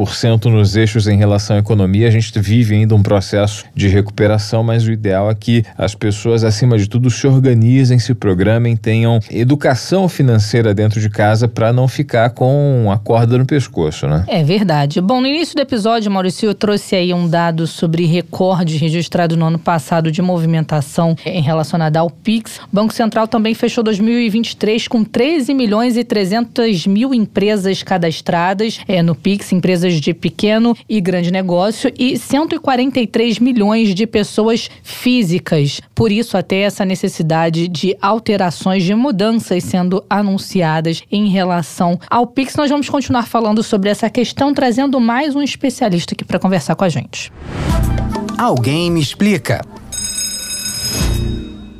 [0.50, 2.08] nos eixos em relação à economia.
[2.08, 6.44] A gente vive ainda um processo de recuperação, mas o ideal é que as pessoas,
[6.44, 11.88] acima de tudo, se organizem, se programem, tenham educação financeira dentro de casa para não
[11.88, 14.24] ficar com a corda no pescoço, né?
[14.28, 15.00] É verdade.
[15.00, 19.46] Bom, no início do episódio, Maurício, eu trouxe aí um dado sobre recorde registrado no
[19.46, 22.58] ano passado de movimentação em relacionada ao Pix.
[22.58, 28.80] O Banco Central também fechou 2023 com 13 milhões e 300 mil empresas empresas cadastradas
[28.87, 35.81] é, no Pix, empresas de pequeno e grande negócio, e 143 milhões de pessoas físicas.
[35.94, 42.57] Por isso, até essa necessidade de alterações, de mudanças sendo anunciadas em relação ao Pix.
[42.57, 46.85] Nós vamos continuar falando sobre essa questão, trazendo mais um especialista aqui para conversar com
[46.85, 47.33] a gente.
[48.38, 49.62] Alguém me explica.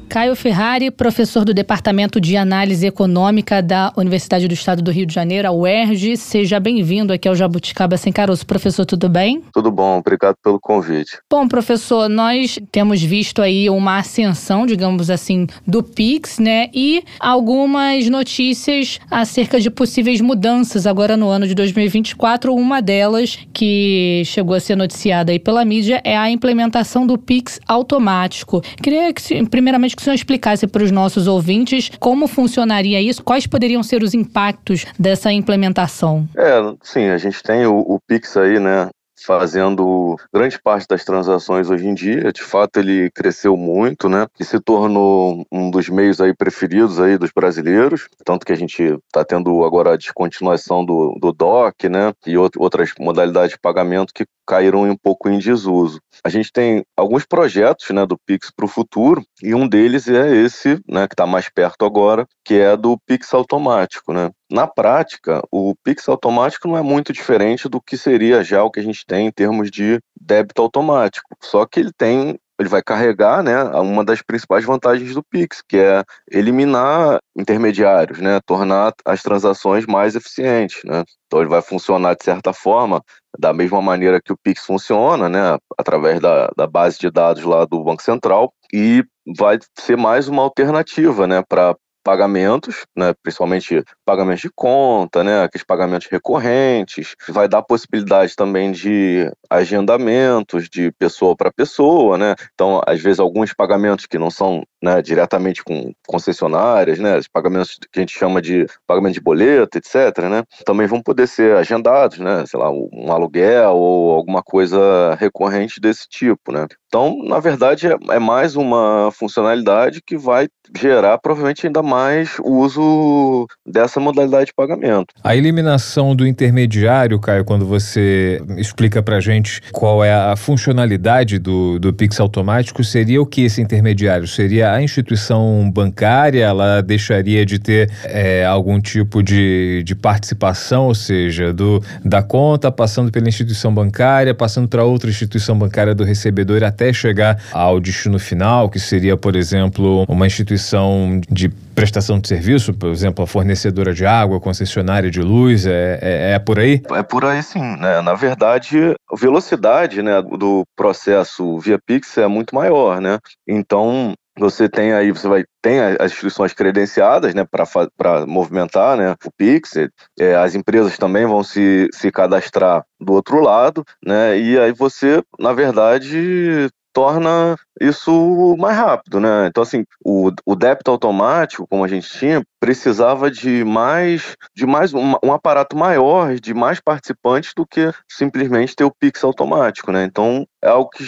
[0.09, 5.13] Caio Ferrari, professor do Departamento de Análise Econômica da Universidade do Estado do Rio de
[5.13, 6.17] Janeiro, a UERJ.
[6.17, 8.47] Seja bem-vindo aqui ao Jabuticaba Sem Caroço.
[8.47, 9.43] Professor, tudo bem?
[9.53, 11.19] Tudo bom, obrigado pelo convite.
[11.31, 16.71] Bom, professor, nós temos visto aí uma ascensão, digamos assim, do Pix, né?
[16.73, 22.55] E algumas notícias acerca de possíveis mudanças agora no ano de 2024.
[22.55, 27.61] Uma delas, que chegou a ser noticiada aí pela mídia, é a implementação do Pix
[27.69, 28.63] automático.
[28.83, 33.47] Queria que, primeiramente, que o senhor explicasse para os nossos ouvintes como funcionaria isso, quais
[33.49, 36.29] poderiam ser os impactos dessa implementação.
[36.37, 38.89] É, sim, a gente tem o, o Pix aí, né?
[39.27, 42.33] fazendo grande parte das transações hoje em dia.
[42.33, 44.27] De fato, ele cresceu muito, né?
[44.39, 48.83] E se tornou um dos meios aí preferidos aí dos brasileiros, tanto que a gente
[48.83, 52.13] está tendo agora a descontinuação do, do DOC, né?
[52.27, 56.01] E outras modalidades de pagamento que caíram um pouco em desuso.
[56.25, 60.35] A gente tem alguns projetos, né, do Pix para o futuro e um deles é
[60.35, 64.31] esse, né, que está mais perto agora, que é do Pix automático, né?
[64.51, 68.81] Na prática, o Pix automático não é muito diferente do que seria já o que
[68.81, 71.29] a gente tem em termos de débito automático.
[71.43, 75.77] Só que ele tem ele vai carregar, né, uma das principais vantagens do Pix, que
[75.77, 81.05] é eliminar intermediários, né, tornar as transações mais eficientes, né.
[81.27, 83.03] Então ele vai funcionar de certa forma
[83.39, 87.65] da mesma maneira que o Pix funciona, né, através da, da base de dados lá
[87.65, 89.05] do Banco Central e
[89.37, 91.77] vai ser mais uma alternativa, né, para
[92.09, 99.31] pagamentos, né, principalmente pagamentos de conta, né, aqueles pagamentos recorrentes, vai dar possibilidade também de
[99.51, 105.03] agendamentos de pessoa para pessoa, né, então às vezes alguns pagamentos que não são né,
[105.03, 110.23] diretamente com concessionárias, né, os pagamentos que a gente chama de pagamento de boleto, etc,
[110.31, 115.79] né, também vão poder ser agendados, né, sei lá, um aluguel ou alguma coisa recorrente
[115.79, 116.67] desse tipo, né.
[116.89, 123.47] Então, na verdade, é, é mais uma funcionalidade que vai gerar provavelmente ainda mais uso
[123.67, 125.15] dessa modalidade de pagamento.
[125.23, 131.79] A eliminação do intermediário, Caio, quando você explica para gente qual é a funcionalidade do,
[131.79, 134.27] do Pix automático, seria o que esse intermediário?
[134.27, 136.45] Seria a instituição bancária?
[136.45, 142.73] Ela deixaria de ter é, algum tipo de, de participação, ou seja, do, da conta
[142.73, 148.21] passando pela instituição bancária, passando para outra instituição bancária do recebedor até chegar ao destino
[148.21, 153.93] final, que seria, por exemplo, uma instituição de prestação de serviço, por exemplo, a fornecedora
[153.93, 156.81] de água, concessionária de luz, é, é, é, por aí?
[156.93, 158.01] É por aí sim, né?
[158.01, 163.19] Na verdade, a velocidade né, do processo via Pix é muito maior, né?
[163.47, 169.31] Então, você tem aí, você vai tem as instituições credenciadas, né, para movimentar, né, o
[169.37, 169.75] Pix.
[170.19, 175.23] É, as empresas também vão se, se cadastrar do outro lado, né, e aí você,
[175.39, 179.47] na verdade, torna isso mais rápido, né?
[179.47, 184.93] Então, assim, o, o débito automático, como a gente tinha, precisava de mais, de mais
[184.93, 190.05] um, um, aparato maior, de mais participantes do que simplesmente ter o Pix automático, né?
[190.05, 191.05] Então, é algo que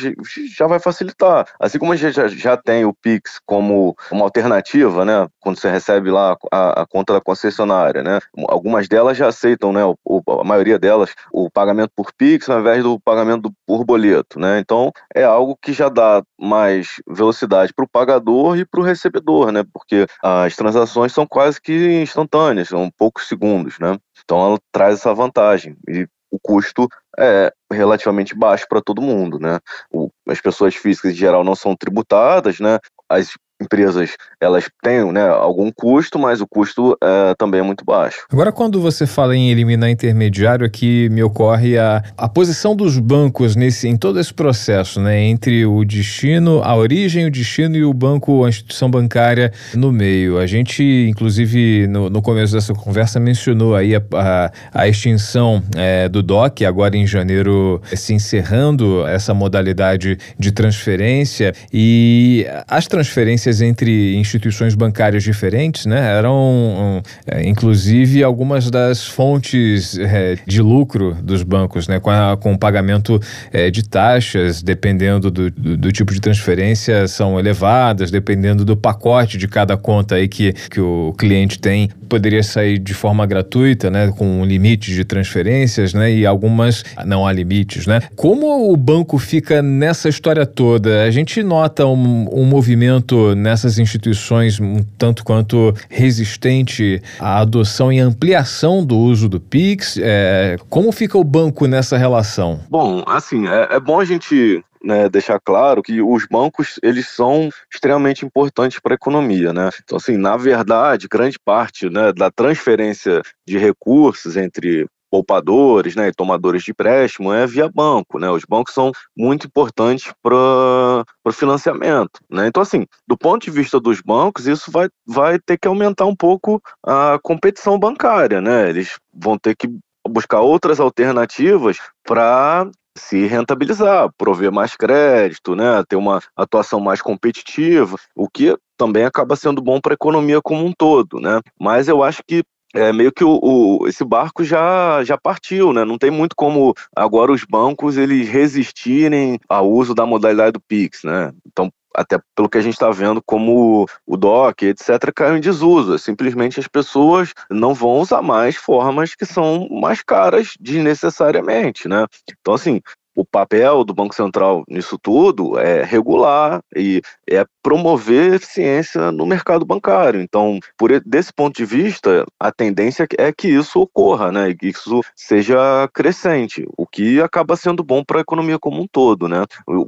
[0.56, 1.46] já vai facilitar.
[1.58, 5.26] Assim como a gente já, já tem o Pix como uma alternativa, né?
[5.40, 8.20] Quando você recebe lá a, a conta da concessionária, né?
[8.48, 9.82] Algumas delas já aceitam, né?
[10.04, 14.58] O, a maioria delas, o pagamento por Pix ao invés do pagamento por boleto, né?
[14.60, 19.50] Então, é algo que já dá mais velocidade para o pagador e para o recebedor,
[19.50, 19.64] né?
[19.72, 23.96] Porque as transações são quase que instantâneas, são poucos segundos, né?
[24.22, 26.88] Então ela traz essa vantagem e o custo
[27.18, 29.58] é relativamente baixo para todo mundo, né?
[29.90, 32.78] O, as pessoas físicas em geral não são tributadas, né?
[33.08, 38.24] As empresas elas têm né, algum custo, mas o custo é, também é muito baixo.
[38.32, 43.54] Agora, quando você fala em eliminar intermediário, aqui me ocorre a, a posição dos bancos
[43.56, 47.92] nesse, em todo esse processo, né, entre o destino, a origem, o destino e o
[47.92, 50.38] banco, a instituição bancária no meio.
[50.38, 56.08] A gente, inclusive, no, no começo dessa conversa, mencionou aí a, a, a extinção é,
[56.08, 64.14] do DOC, agora em janeiro se encerrando essa modalidade de transferência e as transferências entre
[64.14, 66.16] instituições bancárias diferentes, né?
[66.16, 71.98] Eram, um, é, inclusive, algumas das fontes é, de lucro dos bancos, né?
[71.98, 73.20] Com, a, com o pagamento
[73.52, 79.36] é, de taxas, dependendo do, do, do, tipo de transferência, são elevadas, dependendo do pacote
[79.36, 84.12] de cada conta aí que, que o cliente tem, poderia sair de forma gratuita, né?
[84.16, 86.12] Com um limite de transferências, né?
[86.12, 88.00] E algumas não há limites, né?
[88.14, 91.04] Como o banco fica nessa história toda?
[91.04, 97.98] A gente nota um, um movimento nessas instituições um tanto quanto resistente à adoção e
[97.98, 99.98] ampliação do uso do Pix.
[100.00, 102.60] É, como fica o banco nessa relação?
[102.68, 107.50] Bom, assim, é, é bom a gente né, deixar claro que os bancos eles são
[107.72, 109.70] extremamente importantes para a economia, né?
[109.84, 116.12] Então assim, na verdade, grande parte né, da transferência de recursos entre poupadores né, e
[116.12, 118.18] tomadores de empréstimo é via banco.
[118.18, 118.30] Né?
[118.30, 122.20] Os bancos são muito importantes para o financiamento.
[122.30, 122.46] Né?
[122.46, 126.16] Então, assim, do ponto de vista dos bancos, isso vai, vai ter que aumentar um
[126.16, 128.40] pouco a competição bancária.
[128.40, 128.68] Né?
[128.68, 129.68] Eles vão ter que
[130.08, 137.96] buscar outras alternativas para se rentabilizar, prover mais crédito, né, ter uma atuação mais competitiva,
[138.14, 141.40] o que também acaba sendo bom para a economia como um todo, né?
[141.58, 142.42] Mas eu acho que
[142.74, 145.84] é meio que o, o, esse barco já, já partiu, né?
[145.84, 151.02] Não tem muito como agora os bancos eles resistirem ao uso da modalidade do Pix,
[151.04, 151.32] né?
[151.46, 155.98] Então, até pelo que a gente está vendo, como o DOC, etc., caiu em desuso.
[155.98, 162.06] Simplesmente as pessoas não vão usar mais formas que são mais caras desnecessariamente, né?
[162.40, 162.80] Então, assim,
[163.14, 169.64] o papel do Banco Central nisso tudo é regular e é promover eficiência no mercado
[169.64, 170.20] bancário.
[170.20, 174.50] Então, por desse ponto de vista, a tendência é que isso ocorra, né?
[174.50, 178.86] E que isso seja crescente, o que acaba sendo bom para a economia como um
[178.86, 179.44] todo, né?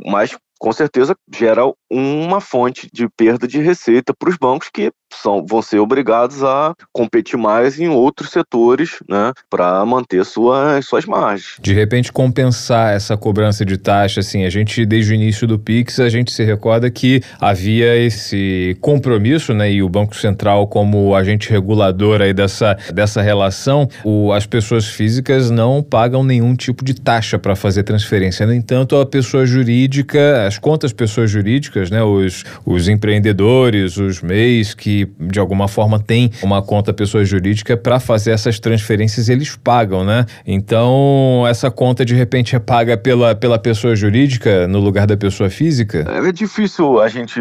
[0.07, 5.44] Mas com certeza gera uma fonte de perda de receita para os bancos que são,
[5.44, 11.56] vão ser obrigados a competir mais em outros setores, né, para manter suas, suas margens.
[11.60, 15.98] De repente compensar essa cobrança de taxa, assim, a gente desde o início do Pix
[15.98, 21.50] a gente se recorda que havia esse compromisso, né, e o Banco Central como agente
[21.50, 27.38] regulador aí dessa, dessa relação, o, as pessoas físicas não pagam nenhum tipo de taxa
[27.38, 28.46] para fazer transferência.
[28.46, 34.74] No entanto, a pessoa jurídica as contas pessoas jurídicas, né, os, os empreendedores, os MEIs
[34.74, 40.05] que de alguma forma têm uma conta pessoa jurídica para fazer essas transferências, eles pagam,
[40.05, 40.26] né?
[40.46, 45.48] Então, essa conta de repente é paga pela, pela pessoa jurídica no lugar da pessoa
[45.48, 46.05] física?
[46.07, 47.40] É difícil a gente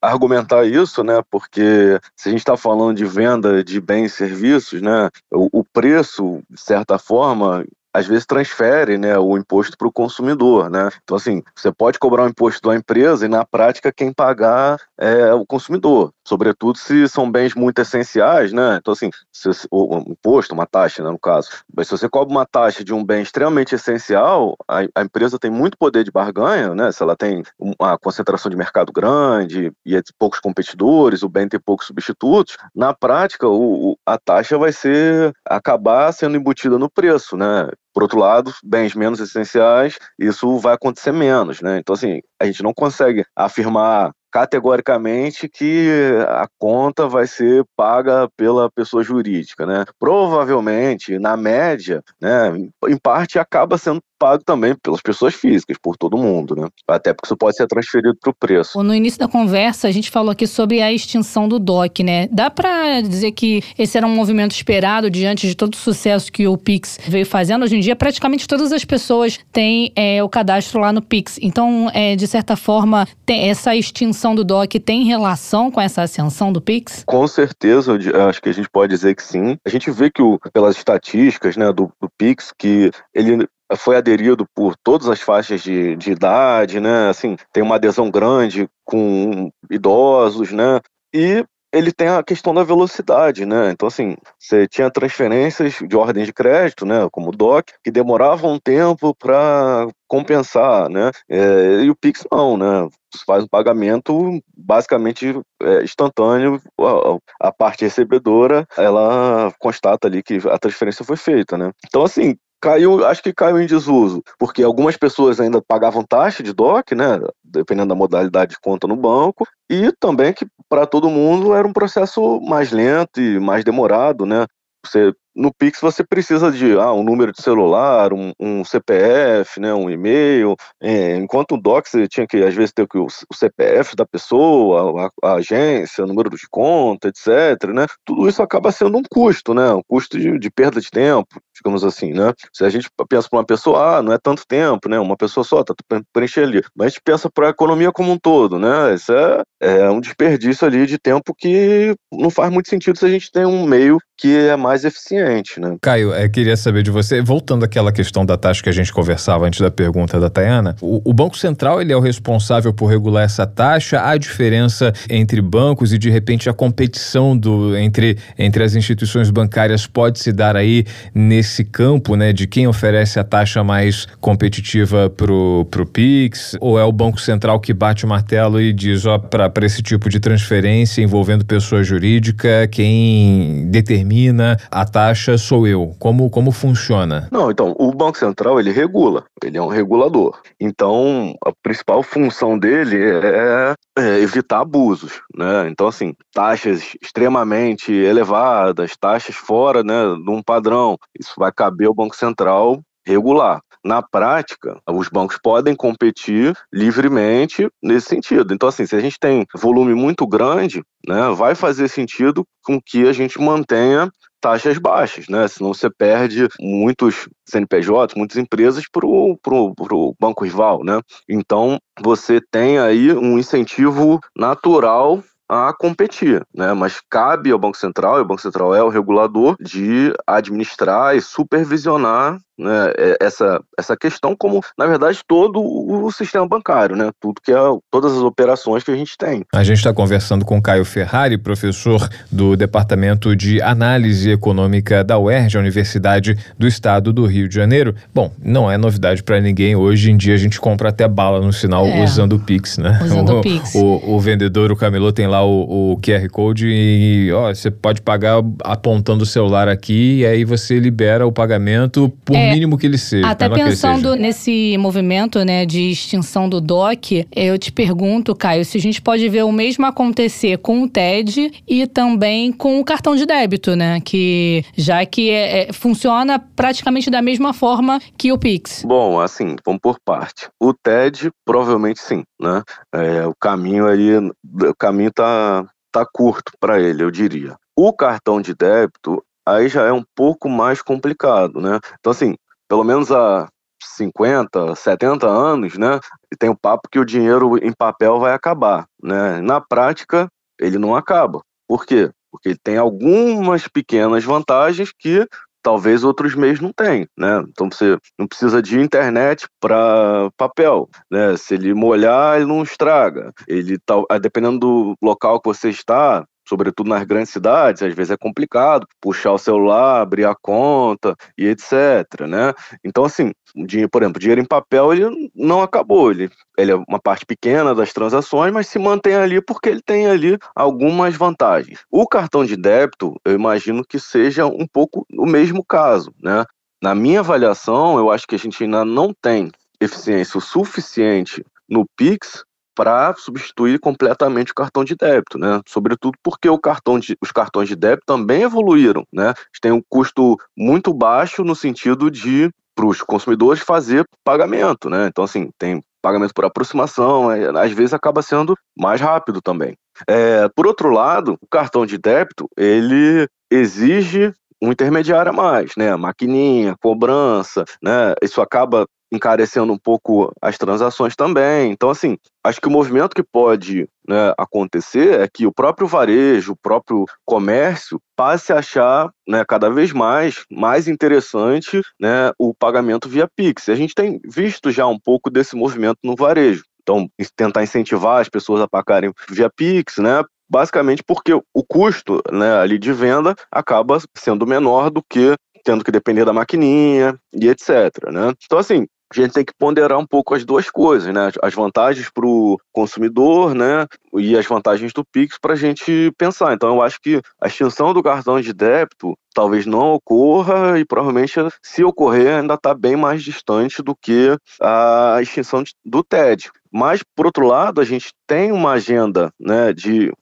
[0.00, 1.20] argumentar isso, né?
[1.30, 5.08] Porque se a gente está falando de venda de bens e serviços, né?
[5.32, 7.64] O, o, preço, de certa forma,
[7.94, 10.70] às vezes transfere né, o imposto para o consumidor.
[10.70, 10.88] Né?
[11.02, 15.32] Então, assim, você pode cobrar o imposto da empresa e, na prática, quem pagar é
[15.34, 18.52] o consumidor, sobretudo se são bens muito essenciais.
[18.52, 18.76] Né?
[18.80, 21.48] Então, assim, se, o imposto, uma taxa, né, no caso.
[21.74, 25.50] Mas se você cobra uma taxa de um bem extremamente essencial, a, a empresa tem
[25.50, 26.92] muito poder de barganha, né?
[26.92, 31.60] se ela tem uma concentração de mercado grande e é poucos competidores, o bem tem
[31.60, 37.68] poucos substitutos, na prática, o, a taxa vai ser acabar sendo embutida no preço, né?
[37.92, 41.78] Por outro lado, bens menos essenciais, isso vai acontecer menos, né?
[41.78, 45.88] Então, assim, a gente não consegue afirmar categoricamente que
[46.26, 49.84] a conta vai ser paga pela pessoa jurídica, né?
[49.98, 52.52] Provavelmente, na média, né,
[52.88, 56.68] em parte acaba sendo pago também pelas pessoas físicas, por todo mundo, né?
[56.86, 58.80] Até porque isso pode ser transferido para o preço.
[58.80, 62.28] No início da conversa, a gente falou aqui sobre a extinção do DOC, né?
[62.30, 66.46] Dá para dizer que esse era um movimento esperado diante de todo o sucesso que
[66.46, 67.64] o Pix veio fazendo?
[67.64, 71.40] Hoje em dia, praticamente todas as pessoas têm é, o cadastro lá no Pix.
[71.42, 76.60] Então, é, de certa forma, essa extinção do DOC tem relação com essa ascensão do
[76.60, 77.02] Pix?
[77.04, 77.98] Com certeza,
[78.28, 79.56] acho que a gente pode dizer que sim.
[79.66, 84.46] A gente vê que, o, pelas estatísticas né, do, do Pix, que ele foi aderido
[84.54, 87.08] por todas as faixas de, de idade, né?
[87.08, 90.80] Assim, tem uma adesão grande com idosos, né?
[91.14, 93.70] E ele tem a questão da velocidade, né?
[93.70, 97.08] Então, assim, você tinha transferências de ordem de crédito, né?
[97.10, 101.10] Como o DOC, que demoravam um tempo para compensar, né?
[101.28, 102.88] É, e o Pix não, né?
[103.12, 110.38] Você faz um pagamento basicamente é, instantâneo, a, a, parte recebedora, ela constata ali que
[110.48, 111.72] a transferência foi feita, né?
[111.86, 116.52] Então, assim, caiu, acho que caiu em desuso, porque algumas pessoas ainda pagavam taxa de
[116.52, 121.52] DOC, né, dependendo da modalidade de conta no banco, e também que para todo mundo
[121.54, 124.46] era um processo mais lento e mais demorado, né?
[124.86, 129.72] Você no Pix você precisa de ah, um número de celular, um, um CPF, né,
[129.74, 133.96] um e-mail, é, enquanto o DOC você tinha que às vezes ter o, o CPF
[133.96, 137.70] da pessoa, a, a, agência, o número de conta, etc.
[137.72, 137.86] Né?
[138.04, 139.72] Tudo isso acaba sendo um custo, né?
[139.72, 142.12] um custo de, de perda de tempo, digamos assim.
[142.12, 142.32] Né?
[142.52, 144.98] Se a gente pensa para uma pessoa, ah, não é tanto tempo, né?
[144.98, 145.74] uma pessoa só está
[146.12, 148.94] preencher ali, mas a gente pensa para a economia como um todo, né?
[148.94, 153.08] Isso é, é um desperdício ali de tempo que não faz muito sentido se a
[153.08, 155.21] gente tem um meio que é mais eficiente,
[155.60, 155.76] né?
[155.80, 159.46] Caio, eu queria saber de você, voltando àquela questão da taxa que a gente conversava
[159.46, 163.24] antes da pergunta da Tayana, o, o, Banco Central ele é o responsável por regular
[163.24, 168.74] essa taxa, há diferença entre bancos e de repente a competição do, entre, entre as
[168.74, 174.06] instituições bancárias pode se dar aí nesse campo, né, de quem oferece a taxa mais
[174.20, 179.06] competitiva pro, pro Pix, ou é o Banco Central que bate o martelo e diz,
[179.06, 185.94] ó, para esse tipo de transferência envolvendo pessoa jurídica, quem determina a taxa sou eu?
[185.98, 187.28] Como, como funciona?
[187.30, 190.40] Não, então, o Banco Central, ele regula, ele é um regulador.
[190.60, 195.68] Então, a principal função dele é, é evitar abusos, né?
[195.68, 201.94] Então, assim, taxas extremamente elevadas, taxas fora, né, de um padrão, isso vai caber ao
[201.94, 203.60] Banco Central regular.
[203.84, 208.54] Na prática, os bancos podem competir livremente nesse sentido.
[208.54, 213.08] Então, assim, se a gente tem volume muito grande, né, vai fazer sentido com que
[213.08, 214.08] a gente mantenha
[214.42, 215.46] taxas baixas, né?
[215.48, 221.00] Senão você perde muitos CNPJs, muitas empresas para o banco rival, né?
[221.28, 226.72] Então você tem aí um incentivo natural a competir, né?
[226.72, 231.20] Mas cabe ao Banco Central, e o Banco Central é o regulador, de administrar e
[231.20, 237.10] supervisionar né, é, essa, essa questão, como, na verdade, todo o sistema bancário, né?
[237.20, 237.56] Tudo que é,
[237.90, 239.44] todas as operações que a gente tem.
[239.52, 245.56] A gente está conversando com Caio Ferrari, professor do Departamento de Análise Econômica da UERJ,
[245.56, 247.94] a Universidade do Estado do Rio de Janeiro.
[248.14, 249.76] Bom, não é novidade para ninguém.
[249.76, 252.02] Hoje em dia a gente compra até bala no sinal é.
[252.04, 253.00] usando o Pix, né?
[253.02, 253.74] Usando o, o Pix.
[253.74, 258.00] O, o, vendedor, o camelô, tem lá o, o QR Code e ó, você pode
[258.00, 262.86] pagar apontando o celular aqui e aí você libera o pagamento por é, mínimo que
[262.86, 263.26] ele seja.
[263.26, 264.16] Até pensando seja.
[264.16, 269.28] nesse movimento né, de extinção do DOC, eu te pergunto, Caio, se a gente pode
[269.28, 274.00] ver o mesmo acontecer com o TED e também com o cartão de débito, né?
[274.00, 278.84] Que já que é, é, funciona praticamente da mesma forma que o Pix.
[278.84, 280.48] Bom, assim, vamos por parte.
[280.60, 282.62] O TED, provavelmente sim, né?
[282.94, 287.56] É, o caminho aí, o caminho tá, tá curto para ele, eu diria.
[287.76, 291.78] O cartão de débito, aí já é um pouco mais complicado, né?
[291.98, 292.34] Então, assim,
[292.72, 293.50] pelo menos há
[293.82, 296.00] 50, 70 anos, né?
[296.32, 299.42] E tem o papo que o dinheiro em papel vai acabar, né?
[299.42, 300.26] Na prática,
[300.58, 301.42] ele não acaba.
[301.68, 302.10] Por quê?
[302.30, 305.28] Porque ele tem algumas pequenas vantagens que
[305.62, 307.44] talvez outros meios não tenham, né?
[307.46, 311.36] Então você não precisa de internet para papel, né?
[311.36, 313.34] Se ele molhar, ele não estraga.
[313.46, 318.16] Ele tá, dependendo do local que você está, sobretudo nas grandes cidades, às vezes é
[318.16, 322.52] complicado puxar o celular, abrir a conta e etc, né?
[322.84, 327.00] Então, assim, dinheiro, por exemplo, dinheiro em papel, ele não acabou, ele, ele é uma
[327.00, 331.80] parte pequena das transações, mas se mantém ali porque ele tem ali algumas vantagens.
[331.90, 336.44] O cartão de débito, eu imagino que seja um pouco o mesmo caso, né?
[336.82, 339.50] Na minha avaliação, eu acho que a gente ainda não tem
[339.80, 342.44] eficiência o suficiente no Pix
[342.74, 345.60] para substituir completamente o cartão de débito, né?
[345.66, 349.26] Sobretudo porque o cartão de, os cartões de débito também evoluíram, né?
[349.26, 355.06] Eles têm um custo muito baixo no sentido de para os consumidores fazer pagamento, né?
[355.06, 359.76] Então assim tem pagamento por aproximação, é, às vezes acaba sendo mais rápido também.
[360.08, 365.94] É, por outro lado, o cartão de débito ele exige um intermediário a mais, né?
[365.96, 368.14] Maquininha, cobrança, né?
[368.22, 371.70] Isso acaba encarecendo um pouco as transações também.
[371.70, 376.52] Então, assim, acho que o movimento que pode né, acontecer é que o próprio varejo,
[376.52, 383.08] o próprio comércio passe a achar né, cada vez mais mais interessante né, o pagamento
[383.08, 383.68] via Pix.
[383.68, 386.64] A gente tem visto já um pouco desse movimento no varejo.
[386.82, 390.24] Então, tentar incentivar as pessoas a pagarem via Pix, né?
[390.50, 395.34] Basicamente porque o custo né, ali de venda acaba sendo menor do que
[395.64, 398.10] tendo que depender da maquininha e etc.
[398.10, 398.32] Né?
[398.44, 398.86] Então, assim,
[399.20, 401.30] a gente tem que ponderar um pouco as duas coisas, né?
[401.42, 403.86] As vantagens para o consumidor, né?
[404.14, 406.54] E as vantagens do Pix para a gente pensar.
[406.54, 411.34] Então, eu acho que a extinção do cartão de débito talvez não ocorra e provavelmente,
[411.62, 416.50] se ocorrer, ainda está bem mais distante do que a extinção do TED.
[416.70, 420.12] Mas, por outro lado, a gente tem uma agenda né, de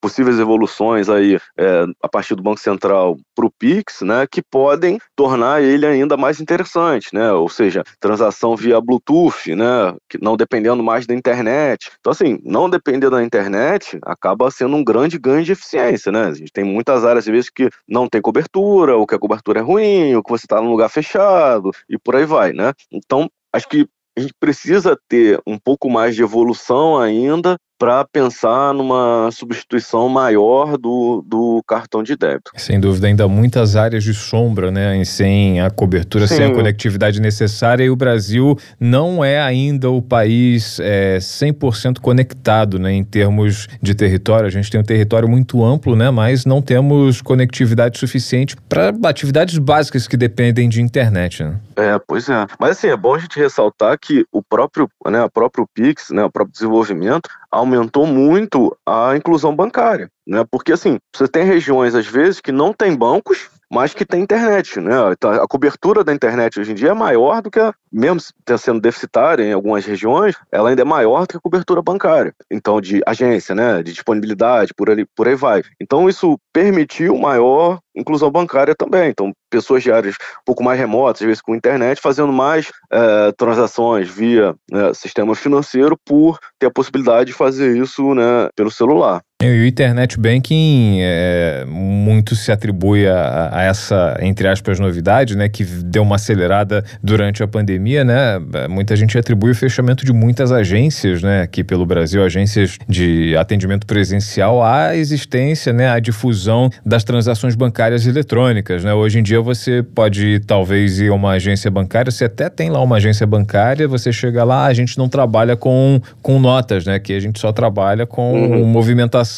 [0.00, 4.98] possíveis evoluções aí é, a partir do Banco Central para o Pix, né, que podem
[5.16, 10.82] tornar ele ainda mais interessante, né, ou seja, transação via Bluetooth, né, que não dependendo
[10.82, 11.90] mais da internet.
[12.00, 16.26] Então, assim, não depender da internet acaba sendo um grande ganho de eficiência, né.
[16.26, 19.60] A gente tem muitas áreas, às vezes, que não tem cobertura, ou que a cobertura
[19.60, 22.72] é ruim, ou que você está num lugar fechado, e por aí vai, né.
[22.90, 28.72] Então, acho que a gente precisa ter um pouco mais de evolução ainda para pensar
[28.72, 32.52] numa substituição maior do, do cartão de débito.
[32.56, 35.04] Sem dúvida, ainda muitas áreas de sombra, né?
[35.04, 36.36] Sem a cobertura, Sim.
[36.36, 42.78] sem a conectividade necessária, e o Brasil não é ainda o país é, 100% conectado,
[42.78, 42.92] né?
[42.92, 46.08] Em termos de território, a gente tem um território muito amplo, né?
[46.08, 51.56] Mas não temos conectividade suficiente para atividades básicas que dependem de internet, né?
[51.74, 52.46] É, pois é.
[52.60, 56.22] Mas assim, é bom a gente ressaltar que o próprio, né, o próprio Pix, né,
[56.22, 60.44] o próprio desenvolvimento, aumentou muito a inclusão bancária, né?
[60.50, 64.78] Porque assim, você tem regiões às vezes que não tem bancos, mas que tem internet,
[64.80, 64.94] né?
[65.12, 68.20] Então, a cobertura da internet hoje em dia é maior do que, a, mesmo
[68.58, 72.34] sendo deficitária em algumas regiões, ela ainda é maior do que a cobertura bancária.
[72.50, 73.82] Então, de agência, né?
[73.82, 75.62] De disponibilidade, por, ali, por aí vai.
[75.80, 79.08] Então, isso permitiu maior inclusão bancária também.
[79.08, 83.32] Então, pessoas de áreas um pouco mais remotas, às vezes com internet, fazendo mais é,
[83.32, 89.22] transações via né, sistema financeiro por ter a possibilidade de fazer isso né, pelo celular.
[89.42, 95.48] E o Internet Banking é, muito se atribui a, a, essa, entre aspas, novidade, né,
[95.48, 98.38] que deu uma acelerada durante a pandemia, né?
[98.70, 103.84] Muita gente atribui o fechamento de muitas agências, né, aqui pelo Brasil, agências de atendimento
[103.84, 108.94] presencial, à existência, né, à difusão das transações bancárias eletrônicas, né?
[108.94, 112.80] Hoje em dia você pode talvez ir a uma agência bancária, você até tem lá
[112.80, 117.00] uma agência bancária, você chega lá, a gente não trabalha com, com notas, né?
[117.00, 118.64] Que a gente só trabalha com uhum.
[118.66, 119.31] movimentação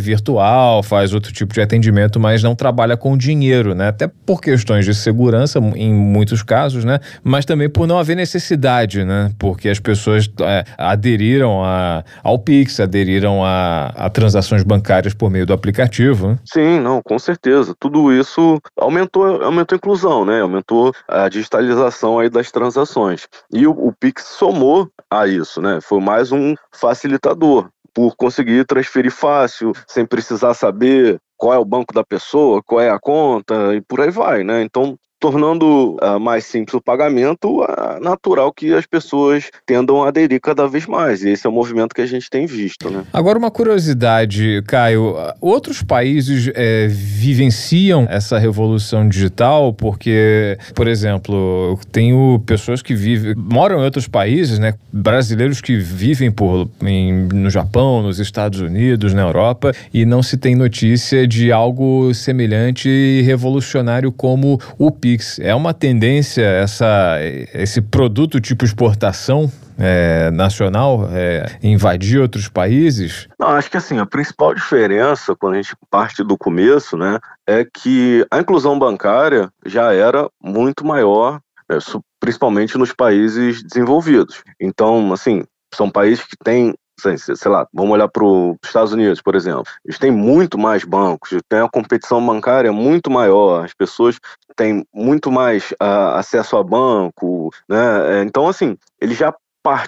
[0.00, 3.88] virtual, faz outro tipo de atendimento, mas não trabalha com dinheiro, né?
[3.88, 6.98] Até por questões de segurança, em muitos casos, né?
[7.22, 9.30] Mas também por não haver necessidade, né?
[9.38, 15.46] Porque as pessoas é, aderiram a, ao Pix, aderiram a, a, transações bancárias por meio
[15.46, 16.28] do aplicativo.
[16.28, 16.38] Né?
[16.44, 17.74] Sim, não, com certeza.
[17.78, 20.40] Tudo isso aumentou, aumentou a inclusão, né?
[20.40, 23.26] Aumentou a digitalização aí das transações.
[23.52, 25.78] E o, o Pix somou a isso, né?
[25.80, 31.94] Foi mais um facilitador por conseguir transferir fácil, sem precisar saber qual é o banco
[31.94, 34.62] da pessoa, qual é a conta e por aí vai, né?
[34.62, 40.38] Então tornando uh, mais simples o pagamento, uh, natural que as pessoas tendam a aderir
[40.38, 41.22] cada vez mais.
[41.22, 42.90] E esse é o movimento que a gente tem visto.
[42.90, 43.04] Né?
[43.10, 49.72] Agora, uma curiosidade, Caio: outros países é, vivenciam essa revolução digital?
[49.72, 54.74] Porque, por exemplo, eu tenho pessoas que vivem, moram em outros países, né?
[54.92, 60.36] brasileiros que vivem por, em, no Japão, nos Estados Unidos, na Europa, e não se
[60.36, 67.18] tem notícia de algo semelhante e revolucionário como o PIB É uma tendência essa
[67.52, 73.28] esse produto tipo exportação é, nacional é, invadir outros países?
[73.38, 77.64] Não, acho que assim a principal diferença quando a gente parte do começo, né, é
[77.64, 81.78] que a inclusão bancária já era muito maior, né,
[82.20, 84.42] principalmente nos países desenvolvidos.
[84.60, 85.42] Então, assim,
[85.74, 89.64] são países que têm sei lá, vamos olhar para os Estados Unidos, por exemplo.
[89.84, 94.18] Eles têm muito mais bancos, tem a competição bancária muito maior, as pessoas
[94.56, 98.20] têm muito mais uh, acesso a banco, né?
[98.20, 99.34] É, então, assim, eles já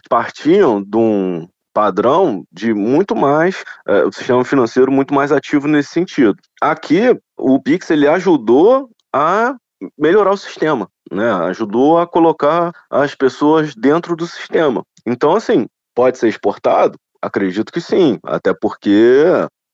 [0.09, 5.91] partiam de um padrão de muito mais, uh, o sistema financeiro muito mais ativo nesse
[5.91, 6.37] sentido.
[6.61, 9.55] Aqui, o Pix, ele ajudou a
[9.99, 11.31] melhorar o sistema, né?
[11.31, 14.83] Ajudou a colocar as pessoas dentro do sistema.
[15.07, 15.67] Então, assim,
[15.97, 16.97] Pode ser exportado?
[17.23, 19.25] Acredito que sim, até porque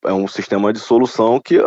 [0.05, 1.59] é um sistema de solução que,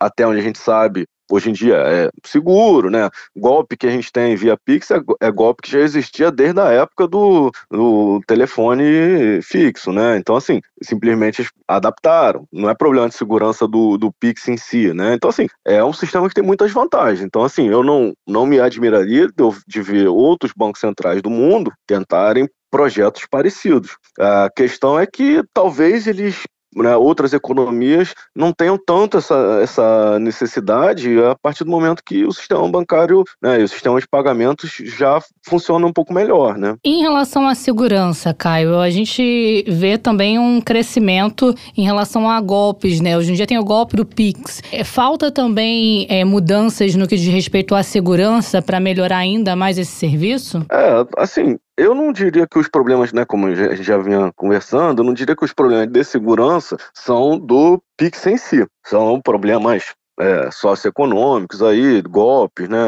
[0.00, 3.08] até onde a gente sabe, hoje em dia é seguro, né?
[3.36, 6.70] Golpe que a gente tem via Pix é, é golpe que já existia desde a
[6.70, 10.16] época do, do, telefone fixo, né?
[10.16, 12.44] Então, assim, simplesmente adaptaram.
[12.52, 15.14] Não é problema de segurança do, do Pix em si, né?
[15.14, 17.20] Então, assim, é um sistema que tem muitas vantagens.
[17.20, 19.32] Então, assim, eu não, não me admiraria de,
[19.66, 23.96] de ver outros bancos centrais do mundo tentarem projetos parecidos.
[24.18, 26.44] A questão é que talvez eles
[26.74, 32.32] né, outras economias não tenham tanto essa, essa necessidade a partir do momento que o
[32.32, 36.56] sistema bancário né, e o sistema de pagamentos já funciona um pouco melhor.
[36.56, 36.76] Né?
[36.84, 43.00] Em relação à segurança, Caio, a gente vê também um crescimento em relação a golpes.
[43.00, 43.16] Né?
[43.16, 44.62] Hoje em dia tem o golpe do Pix.
[44.72, 49.78] É, falta também é, mudanças no que diz respeito à segurança para melhorar ainda mais
[49.78, 50.64] esse serviço?
[50.70, 55.00] É, assim, eu não diria que os problemas, né, como a gente já vinha conversando,
[55.00, 58.66] eu não diria que os problemas de segurança são do Pix em si.
[58.84, 62.78] São problemas é, socioeconômicos aí, golpes, né,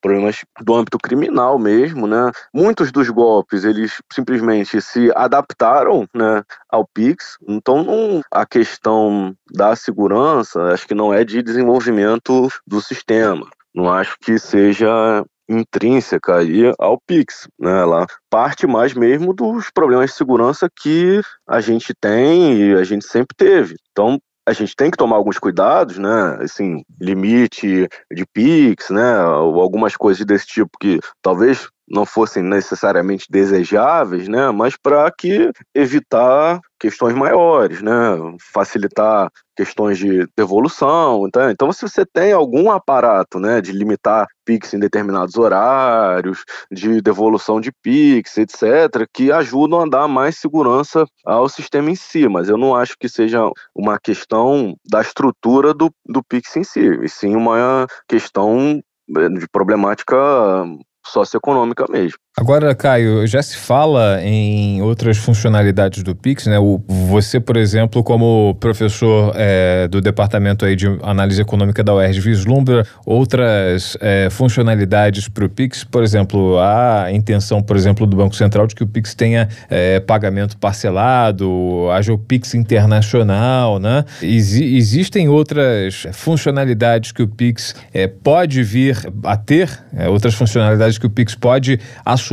[0.00, 2.30] problemas do âmbito criminal mesmo, né.
[2.52, 9.76] Muitos dos golpes, eles simplesmente se adaptaram, né, ao Pix, então não, a questão da
[9.76, 13.48] segurança, acho que não é de desenvolvimento do sistema.
[13.72, 17.80] Não acho que seja intrínseca aí ao Pix, né?
[17.80, 23.06] Ela parte mais mesmo dos problemas de segurança que a gente tem e a gente
[23.06, 23.76] sempre teve.
[23.90, 26.38] Então, a gente tem que tomar alguns cuidados, né?
[26.40, 29.24] Assim, limite de Pix, né?
[29.26, 34.50] Ou algumas coisas desse tipo que talvez não fossem necessariamente desejáveis, né?
[34.52, 37.92] Mas para que evitar questões maiores, né?
[38.52, 44.74] Facilitar questões de devolução, então, então se você tem algum aparato, né, de limitar Pix
[44.74, 51.48] em determinados horários, de devolução de Pix, etc, que ajudam a dar mais segurança ao
[51.48, 56.22] sistema em si, mas eu não acho que seja uma questão da estrutura do, do
[56.22, 58.80] Pix em si, e sim uma questão
[59.16, 60.16] eh, de problemática
[61.04, 62.18] socioeconômica mesmo.
[62.38, 66.58] Agora, Caio, já se fala em outras funcionalidades do Pix, né?
[66.58, 72.20] O, você, por exemplo, como professor é, do departamento aí de análise econômica da UERJ,
[72.20, 75.82] vislumbra outras é, funcionalidades para o Pix?
[75.82, 79.98] Por exemplo, a intenção, por exemplo, do Banco Central de que o Pix tenha é,
[79.98, 84.04] pagamento parcelado, haja o Pix internacional, né?
[84.20, 90.98] Ex existem outras funcionalidades que o Pix é, pode vir a ter, é, outras funcionalidades
[90.98, 92.25] que o Pix pode assumir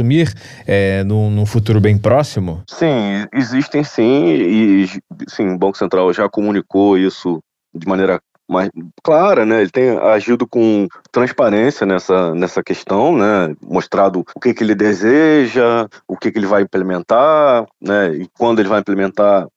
[0.65, 2.63] é, num, num futuro bem próximo?
[2.69, 4.87] Sim, existem sim, e
[5.27, 7.39] sim, o Banco Central já comunicou isso
[7.73, 8.69] de maneira mais
[9.03, 9.61] clara, né?
[9.61, 13.55] Ele tem agido com transparência nessa, nessa questão, né?
[13.61, 18.13] Mostrado o que, que ele deseja, o que, que ele vai implementar, né?
[18.13, 19.47] E quando ele vai implementar,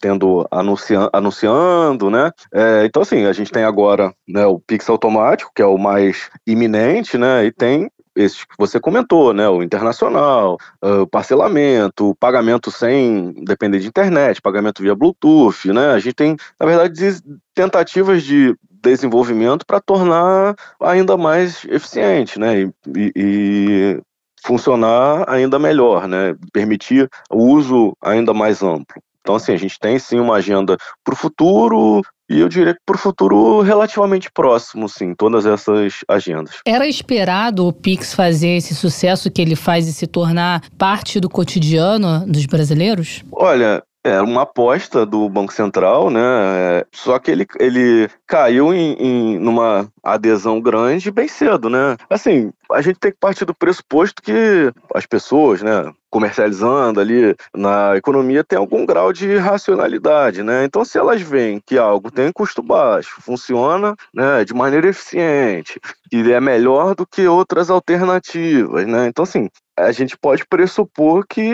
[0.00, 2.30] tendo anunciando, anunciando né?
[2.52, 6.28] É, então assim, a gente tem agora né, o Pix automático, que é o mais
[6.46, 7.44] iminente, né?
[7.44, 9.48] E tem esses que você comentou, né?
[9.48, 15.90] O internacional, o parcelamento, o pagamento sem depender de internet, pagamento via Bluetooth, né?
[15.90, 17.20] A gente tem, na verdade,
[17.54, 22.60] tentativas de desenvolvimento para tornar ainda mais eficiente, né?
[22.60, 24.02] E, e, e,
[24.44, 26.34] funcionar ainda melhor, né?
[26.52, 29.02] Permitir o uso ainda mais amplo.
[29.20, 32.80] Então, assim, a gente tem sim uma agenda para o futuro, e eu diria que
[32.84, 36.56] para o futuro relativamente próximo, sim, todas essas agendas.
[36.66, 41.28] Era esperado o Pix fazer esse sucesso que ele faz e se tornar parte do
[41.28, 43.24] cotidiano dos brasileiros?
[43.32, 46.20] Olha, é uma aposta do Banco Central, né?
[46.20, 51.96] É, só que ele, ele caiu em, em numa adesão grande bem cedo, né?
[52.08, 57.96] Assim, a gente tem que partir do pressuposto que as pessoas, né, comercializando ali na
[57.96, 60.64] economia tem algum grau de racionalidade, né?
[60.64, 65.78] Então, se elas veem que algo tem custo baixo, funciona né, de maneira eficiente,
[66.12, 69.06] e é melhor do que outras alternativas, né?
[69.08, 69.48] Então, assim,
[69.78, 71.52] a gente pode pressupor que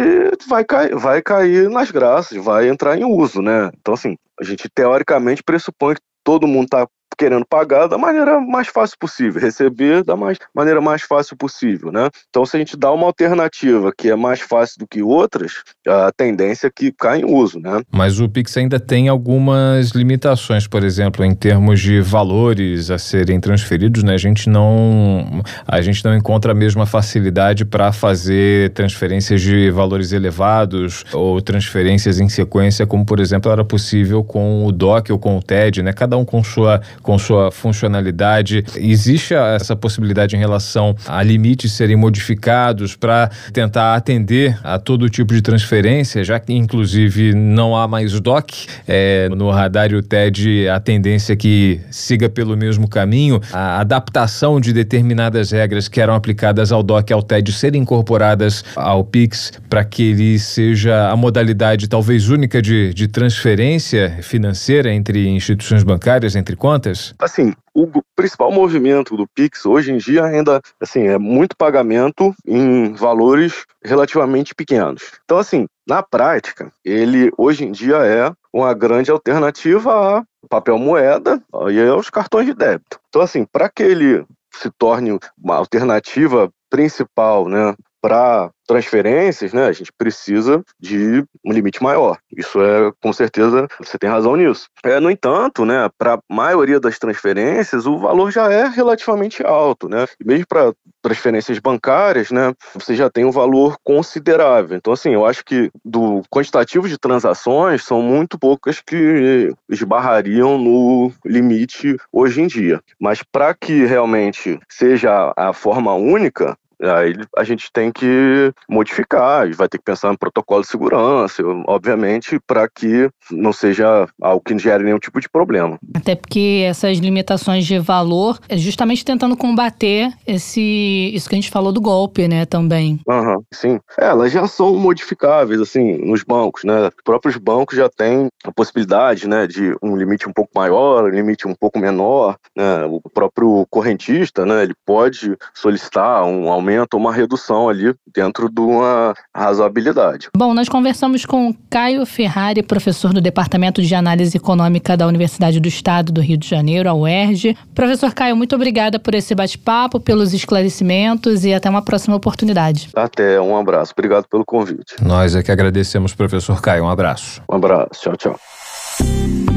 [0.49, 3.71] vai cair, vai cair nas graças, vai entrar em uso, né?
[3.81, 6.87] Então, assim, a gente teoricamente pressupõe que todo mundo está
[7.23, 12.09] querendo pagar da maneira mais fácil possível, receber da mais, maneira mais fácil possível, né?
[12.29, 16.11] Então, se a gente dá uma alternativa que é mais fácil do que outras, a
[16.11, 17.81] tendência é que cai em uso, né?
[17.93, 23.39] Mas o Pix ainda tem algumas limitações, por exemplo, em termos de valores a serem
[23.39, 24.14] transferidos, né?
[24.14, 30.11] A gente não, a gente não encontra a mesma facilidade para fazer transferências de valores
[30.11, 35.39] elevados ou transferências em sequência, como por exemplo era possível com o DOC ou com
[35.39, 35.93] o TED, né?
[35.93, 38.65] Cada um com sua com sua funcionalidade.
[38.77, 45.35] Existe essa possibilidade em relação a limites serem modificados para tentar atender a todo tipo
[45.35, 50.69] de transferência, já que inclusive não há mais DOC é, no radar e o TED,
[50.69, 56.15] a tendência é que siga pelo mesmo caminho, a adaptação de determinadas regras que eram
[56.15, 61.17] aplicadas ao DOC e ao TED serem incorporadas ao PIX para que ele seja a
[61.17, 66.91] modalidade talvez única de, de transferência financeira entre instituições bancárias, entre contas?
[67.18, 72.93] Assim, o principal movimento do Pix hoje em dia ainda assim é muito pagamento em
[72.93, 75.12] valores relativamente pequenos.
[75.24, 81.43] Então assim, na prática, ele hoje em dia é uma grande alternativa a papel moeda
[81.70, 83.01] e aos cartões de débito.
[83.09, 84.24] Então assim, para que ele
[84.55, 91.82] se torne uma alternativa principal, né, para transferências, né, a gente precisa de um limite
[91.82, 92.18] maior.
[92.36, 94.66] Isso é, com certeza, você tem razão nisso.
[94.84, 99.88] É, no entanto, né, para a maioria das transferências, o valor já é relativamente alto,
[99.88, 100.07] né?
[100.24, 100.72] Mesmo para
[101.03, 104.76] transferências bancárias, né, você já tem um valor considerável.
[104.76, 111.12] Então, assim, eu acho que do quantitativo de transações são muito poucas que esbarrariam no
[111.24, 112.80] limite hoje em dia.
[112.98, 119.68] Mas para que realmente seja a forma única, Aí a gente tem que modificar, vai
[119.68, 124.85] ter que pensar no protocolo de segurança, obviamente, para que não seja algo que gere
[124.85, 125.78] nenhum tipo de problema.
[125.95, 131.51] Até porque essas limitações de valor é justamente tentando combater esse isso que a gente
[131.51, 133.01] falou do golpe, né, também.
[133.07, 133.80] Uhum, sim.
[133.99, 136.89] É, elas já são modificáveis, assim, nos bancos, né?
[136.89, 141.09] Os próprios bancos já têm a possibilidade, né, de um limite um pouco maior, um
[141.09, 142.85] limite um pouco menor, né?
[142.87, 148.61] O próprio correntista, né, ele pode solicitar um aumento aumento, uma redução ali dentro de
[148.61, 150.29] uma razoabilidade.
[150.37, 155.68] Bom, nós conversamos com Caio Ferrari, professor do Departamento de Análise Econômica da Universidade do
[155.68, 157.57] Estado do Rio de Janeiro, a UERJ.
[157.75, 162.89] Professor Caio, muito obrigada por esse bate-papo, pelos esclarecimentos e até uma próxima oportunidade.
[162.95, 163.93] Até, um abraço.
[163.93, 164.97] Obrigado pelo convite.
[165.03, 166.85] Nós é que agradecemos, professor Caio.
[166.85, 167.43] Um abraço.
[167.51, 168.01] Um abraço.
[168.01, 169.51] Tchau, tchau.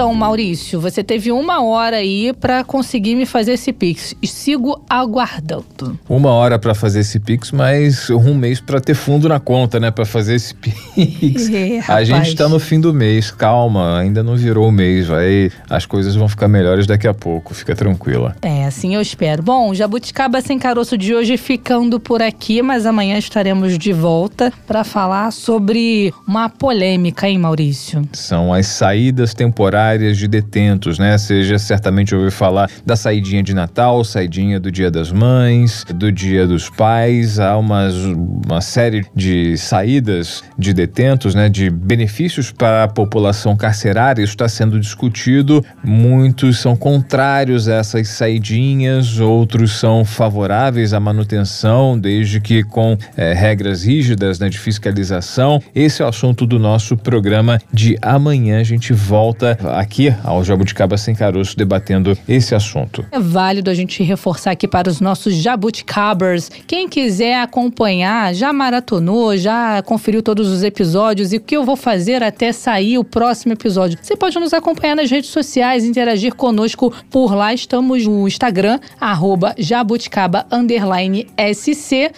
[0.00, 4.16] Então, Maurício, você teve uma hora aí para conseguir me fazer esse Pix.
[4.24, 6.00] Sigo aguardando.
[6.08, 9.90] Uma hora para fazer esse Pix, mas um mês para ter fundo na conta, né?
[9.90, 10.80] Para fazer esse Pix.
[11.60, 15.50] É, a gente tá no fim do mês, calma, ainda não virou o mês, vai.
[15.68, 18.36] As coisas vão ficar melhores daqui a pouco, fica tranquila.
[18.40, 19.42] É, assim eu espero.
[19.42, 24.84] Bom, Jabuticaba Sem Caroço de hoje ficando por aqui, mas amanhã estaremos de volta para
[24.84, 28.08] falar sobre uma polêmica, hein, Maurício?
[28.12, 31.16] São as saídas temporárias de detentos, né?
[31.18, 36.46] Seja certamente ouviu falar da saidinha de Natal, saidinha do Dia das Mães, do Dia
[36.46, 41.48] dos Pais, há umas, uma série de saídas de detentos, né?
[41.48, 45.64] De benefícios para a população carcerária, isso está sendo discutido.
[45.84, 53.32] Muitos são contrários a essas saidinhas, outros são favoráveis à manutenção, desde que com é,
[53.32, 55.60] regras rígidas né, de fiscalização.
[55.74, 58.60] Esse é o assunto do nosso programa de amanhã.
[58.60, 63.04] A gente volta aqui ao Jabuticaba Sem Caroço debatendo esse assunto.
[63.10, 66.50] É válido a gente reforçar aqui para os nossos jabuticabers.
[66.66, 71.76] Quem quiser acompanhar, já maratonou, já conferiu todos os episódios e o que eu vou
[71.76, 73.98] fazer até sair o próximo episódio.
[74.00, 77.52] Você pode nos acompanhar nas redes sociais, interagir conosco por lá.
[77.52, 79.54] Estamos no Instagram, arroba.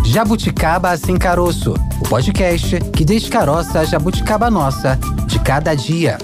[0.06, 6.20] Jabuticaba Sem Caroço, o podcast que descaroça a jabuticaba nossa de cada dia.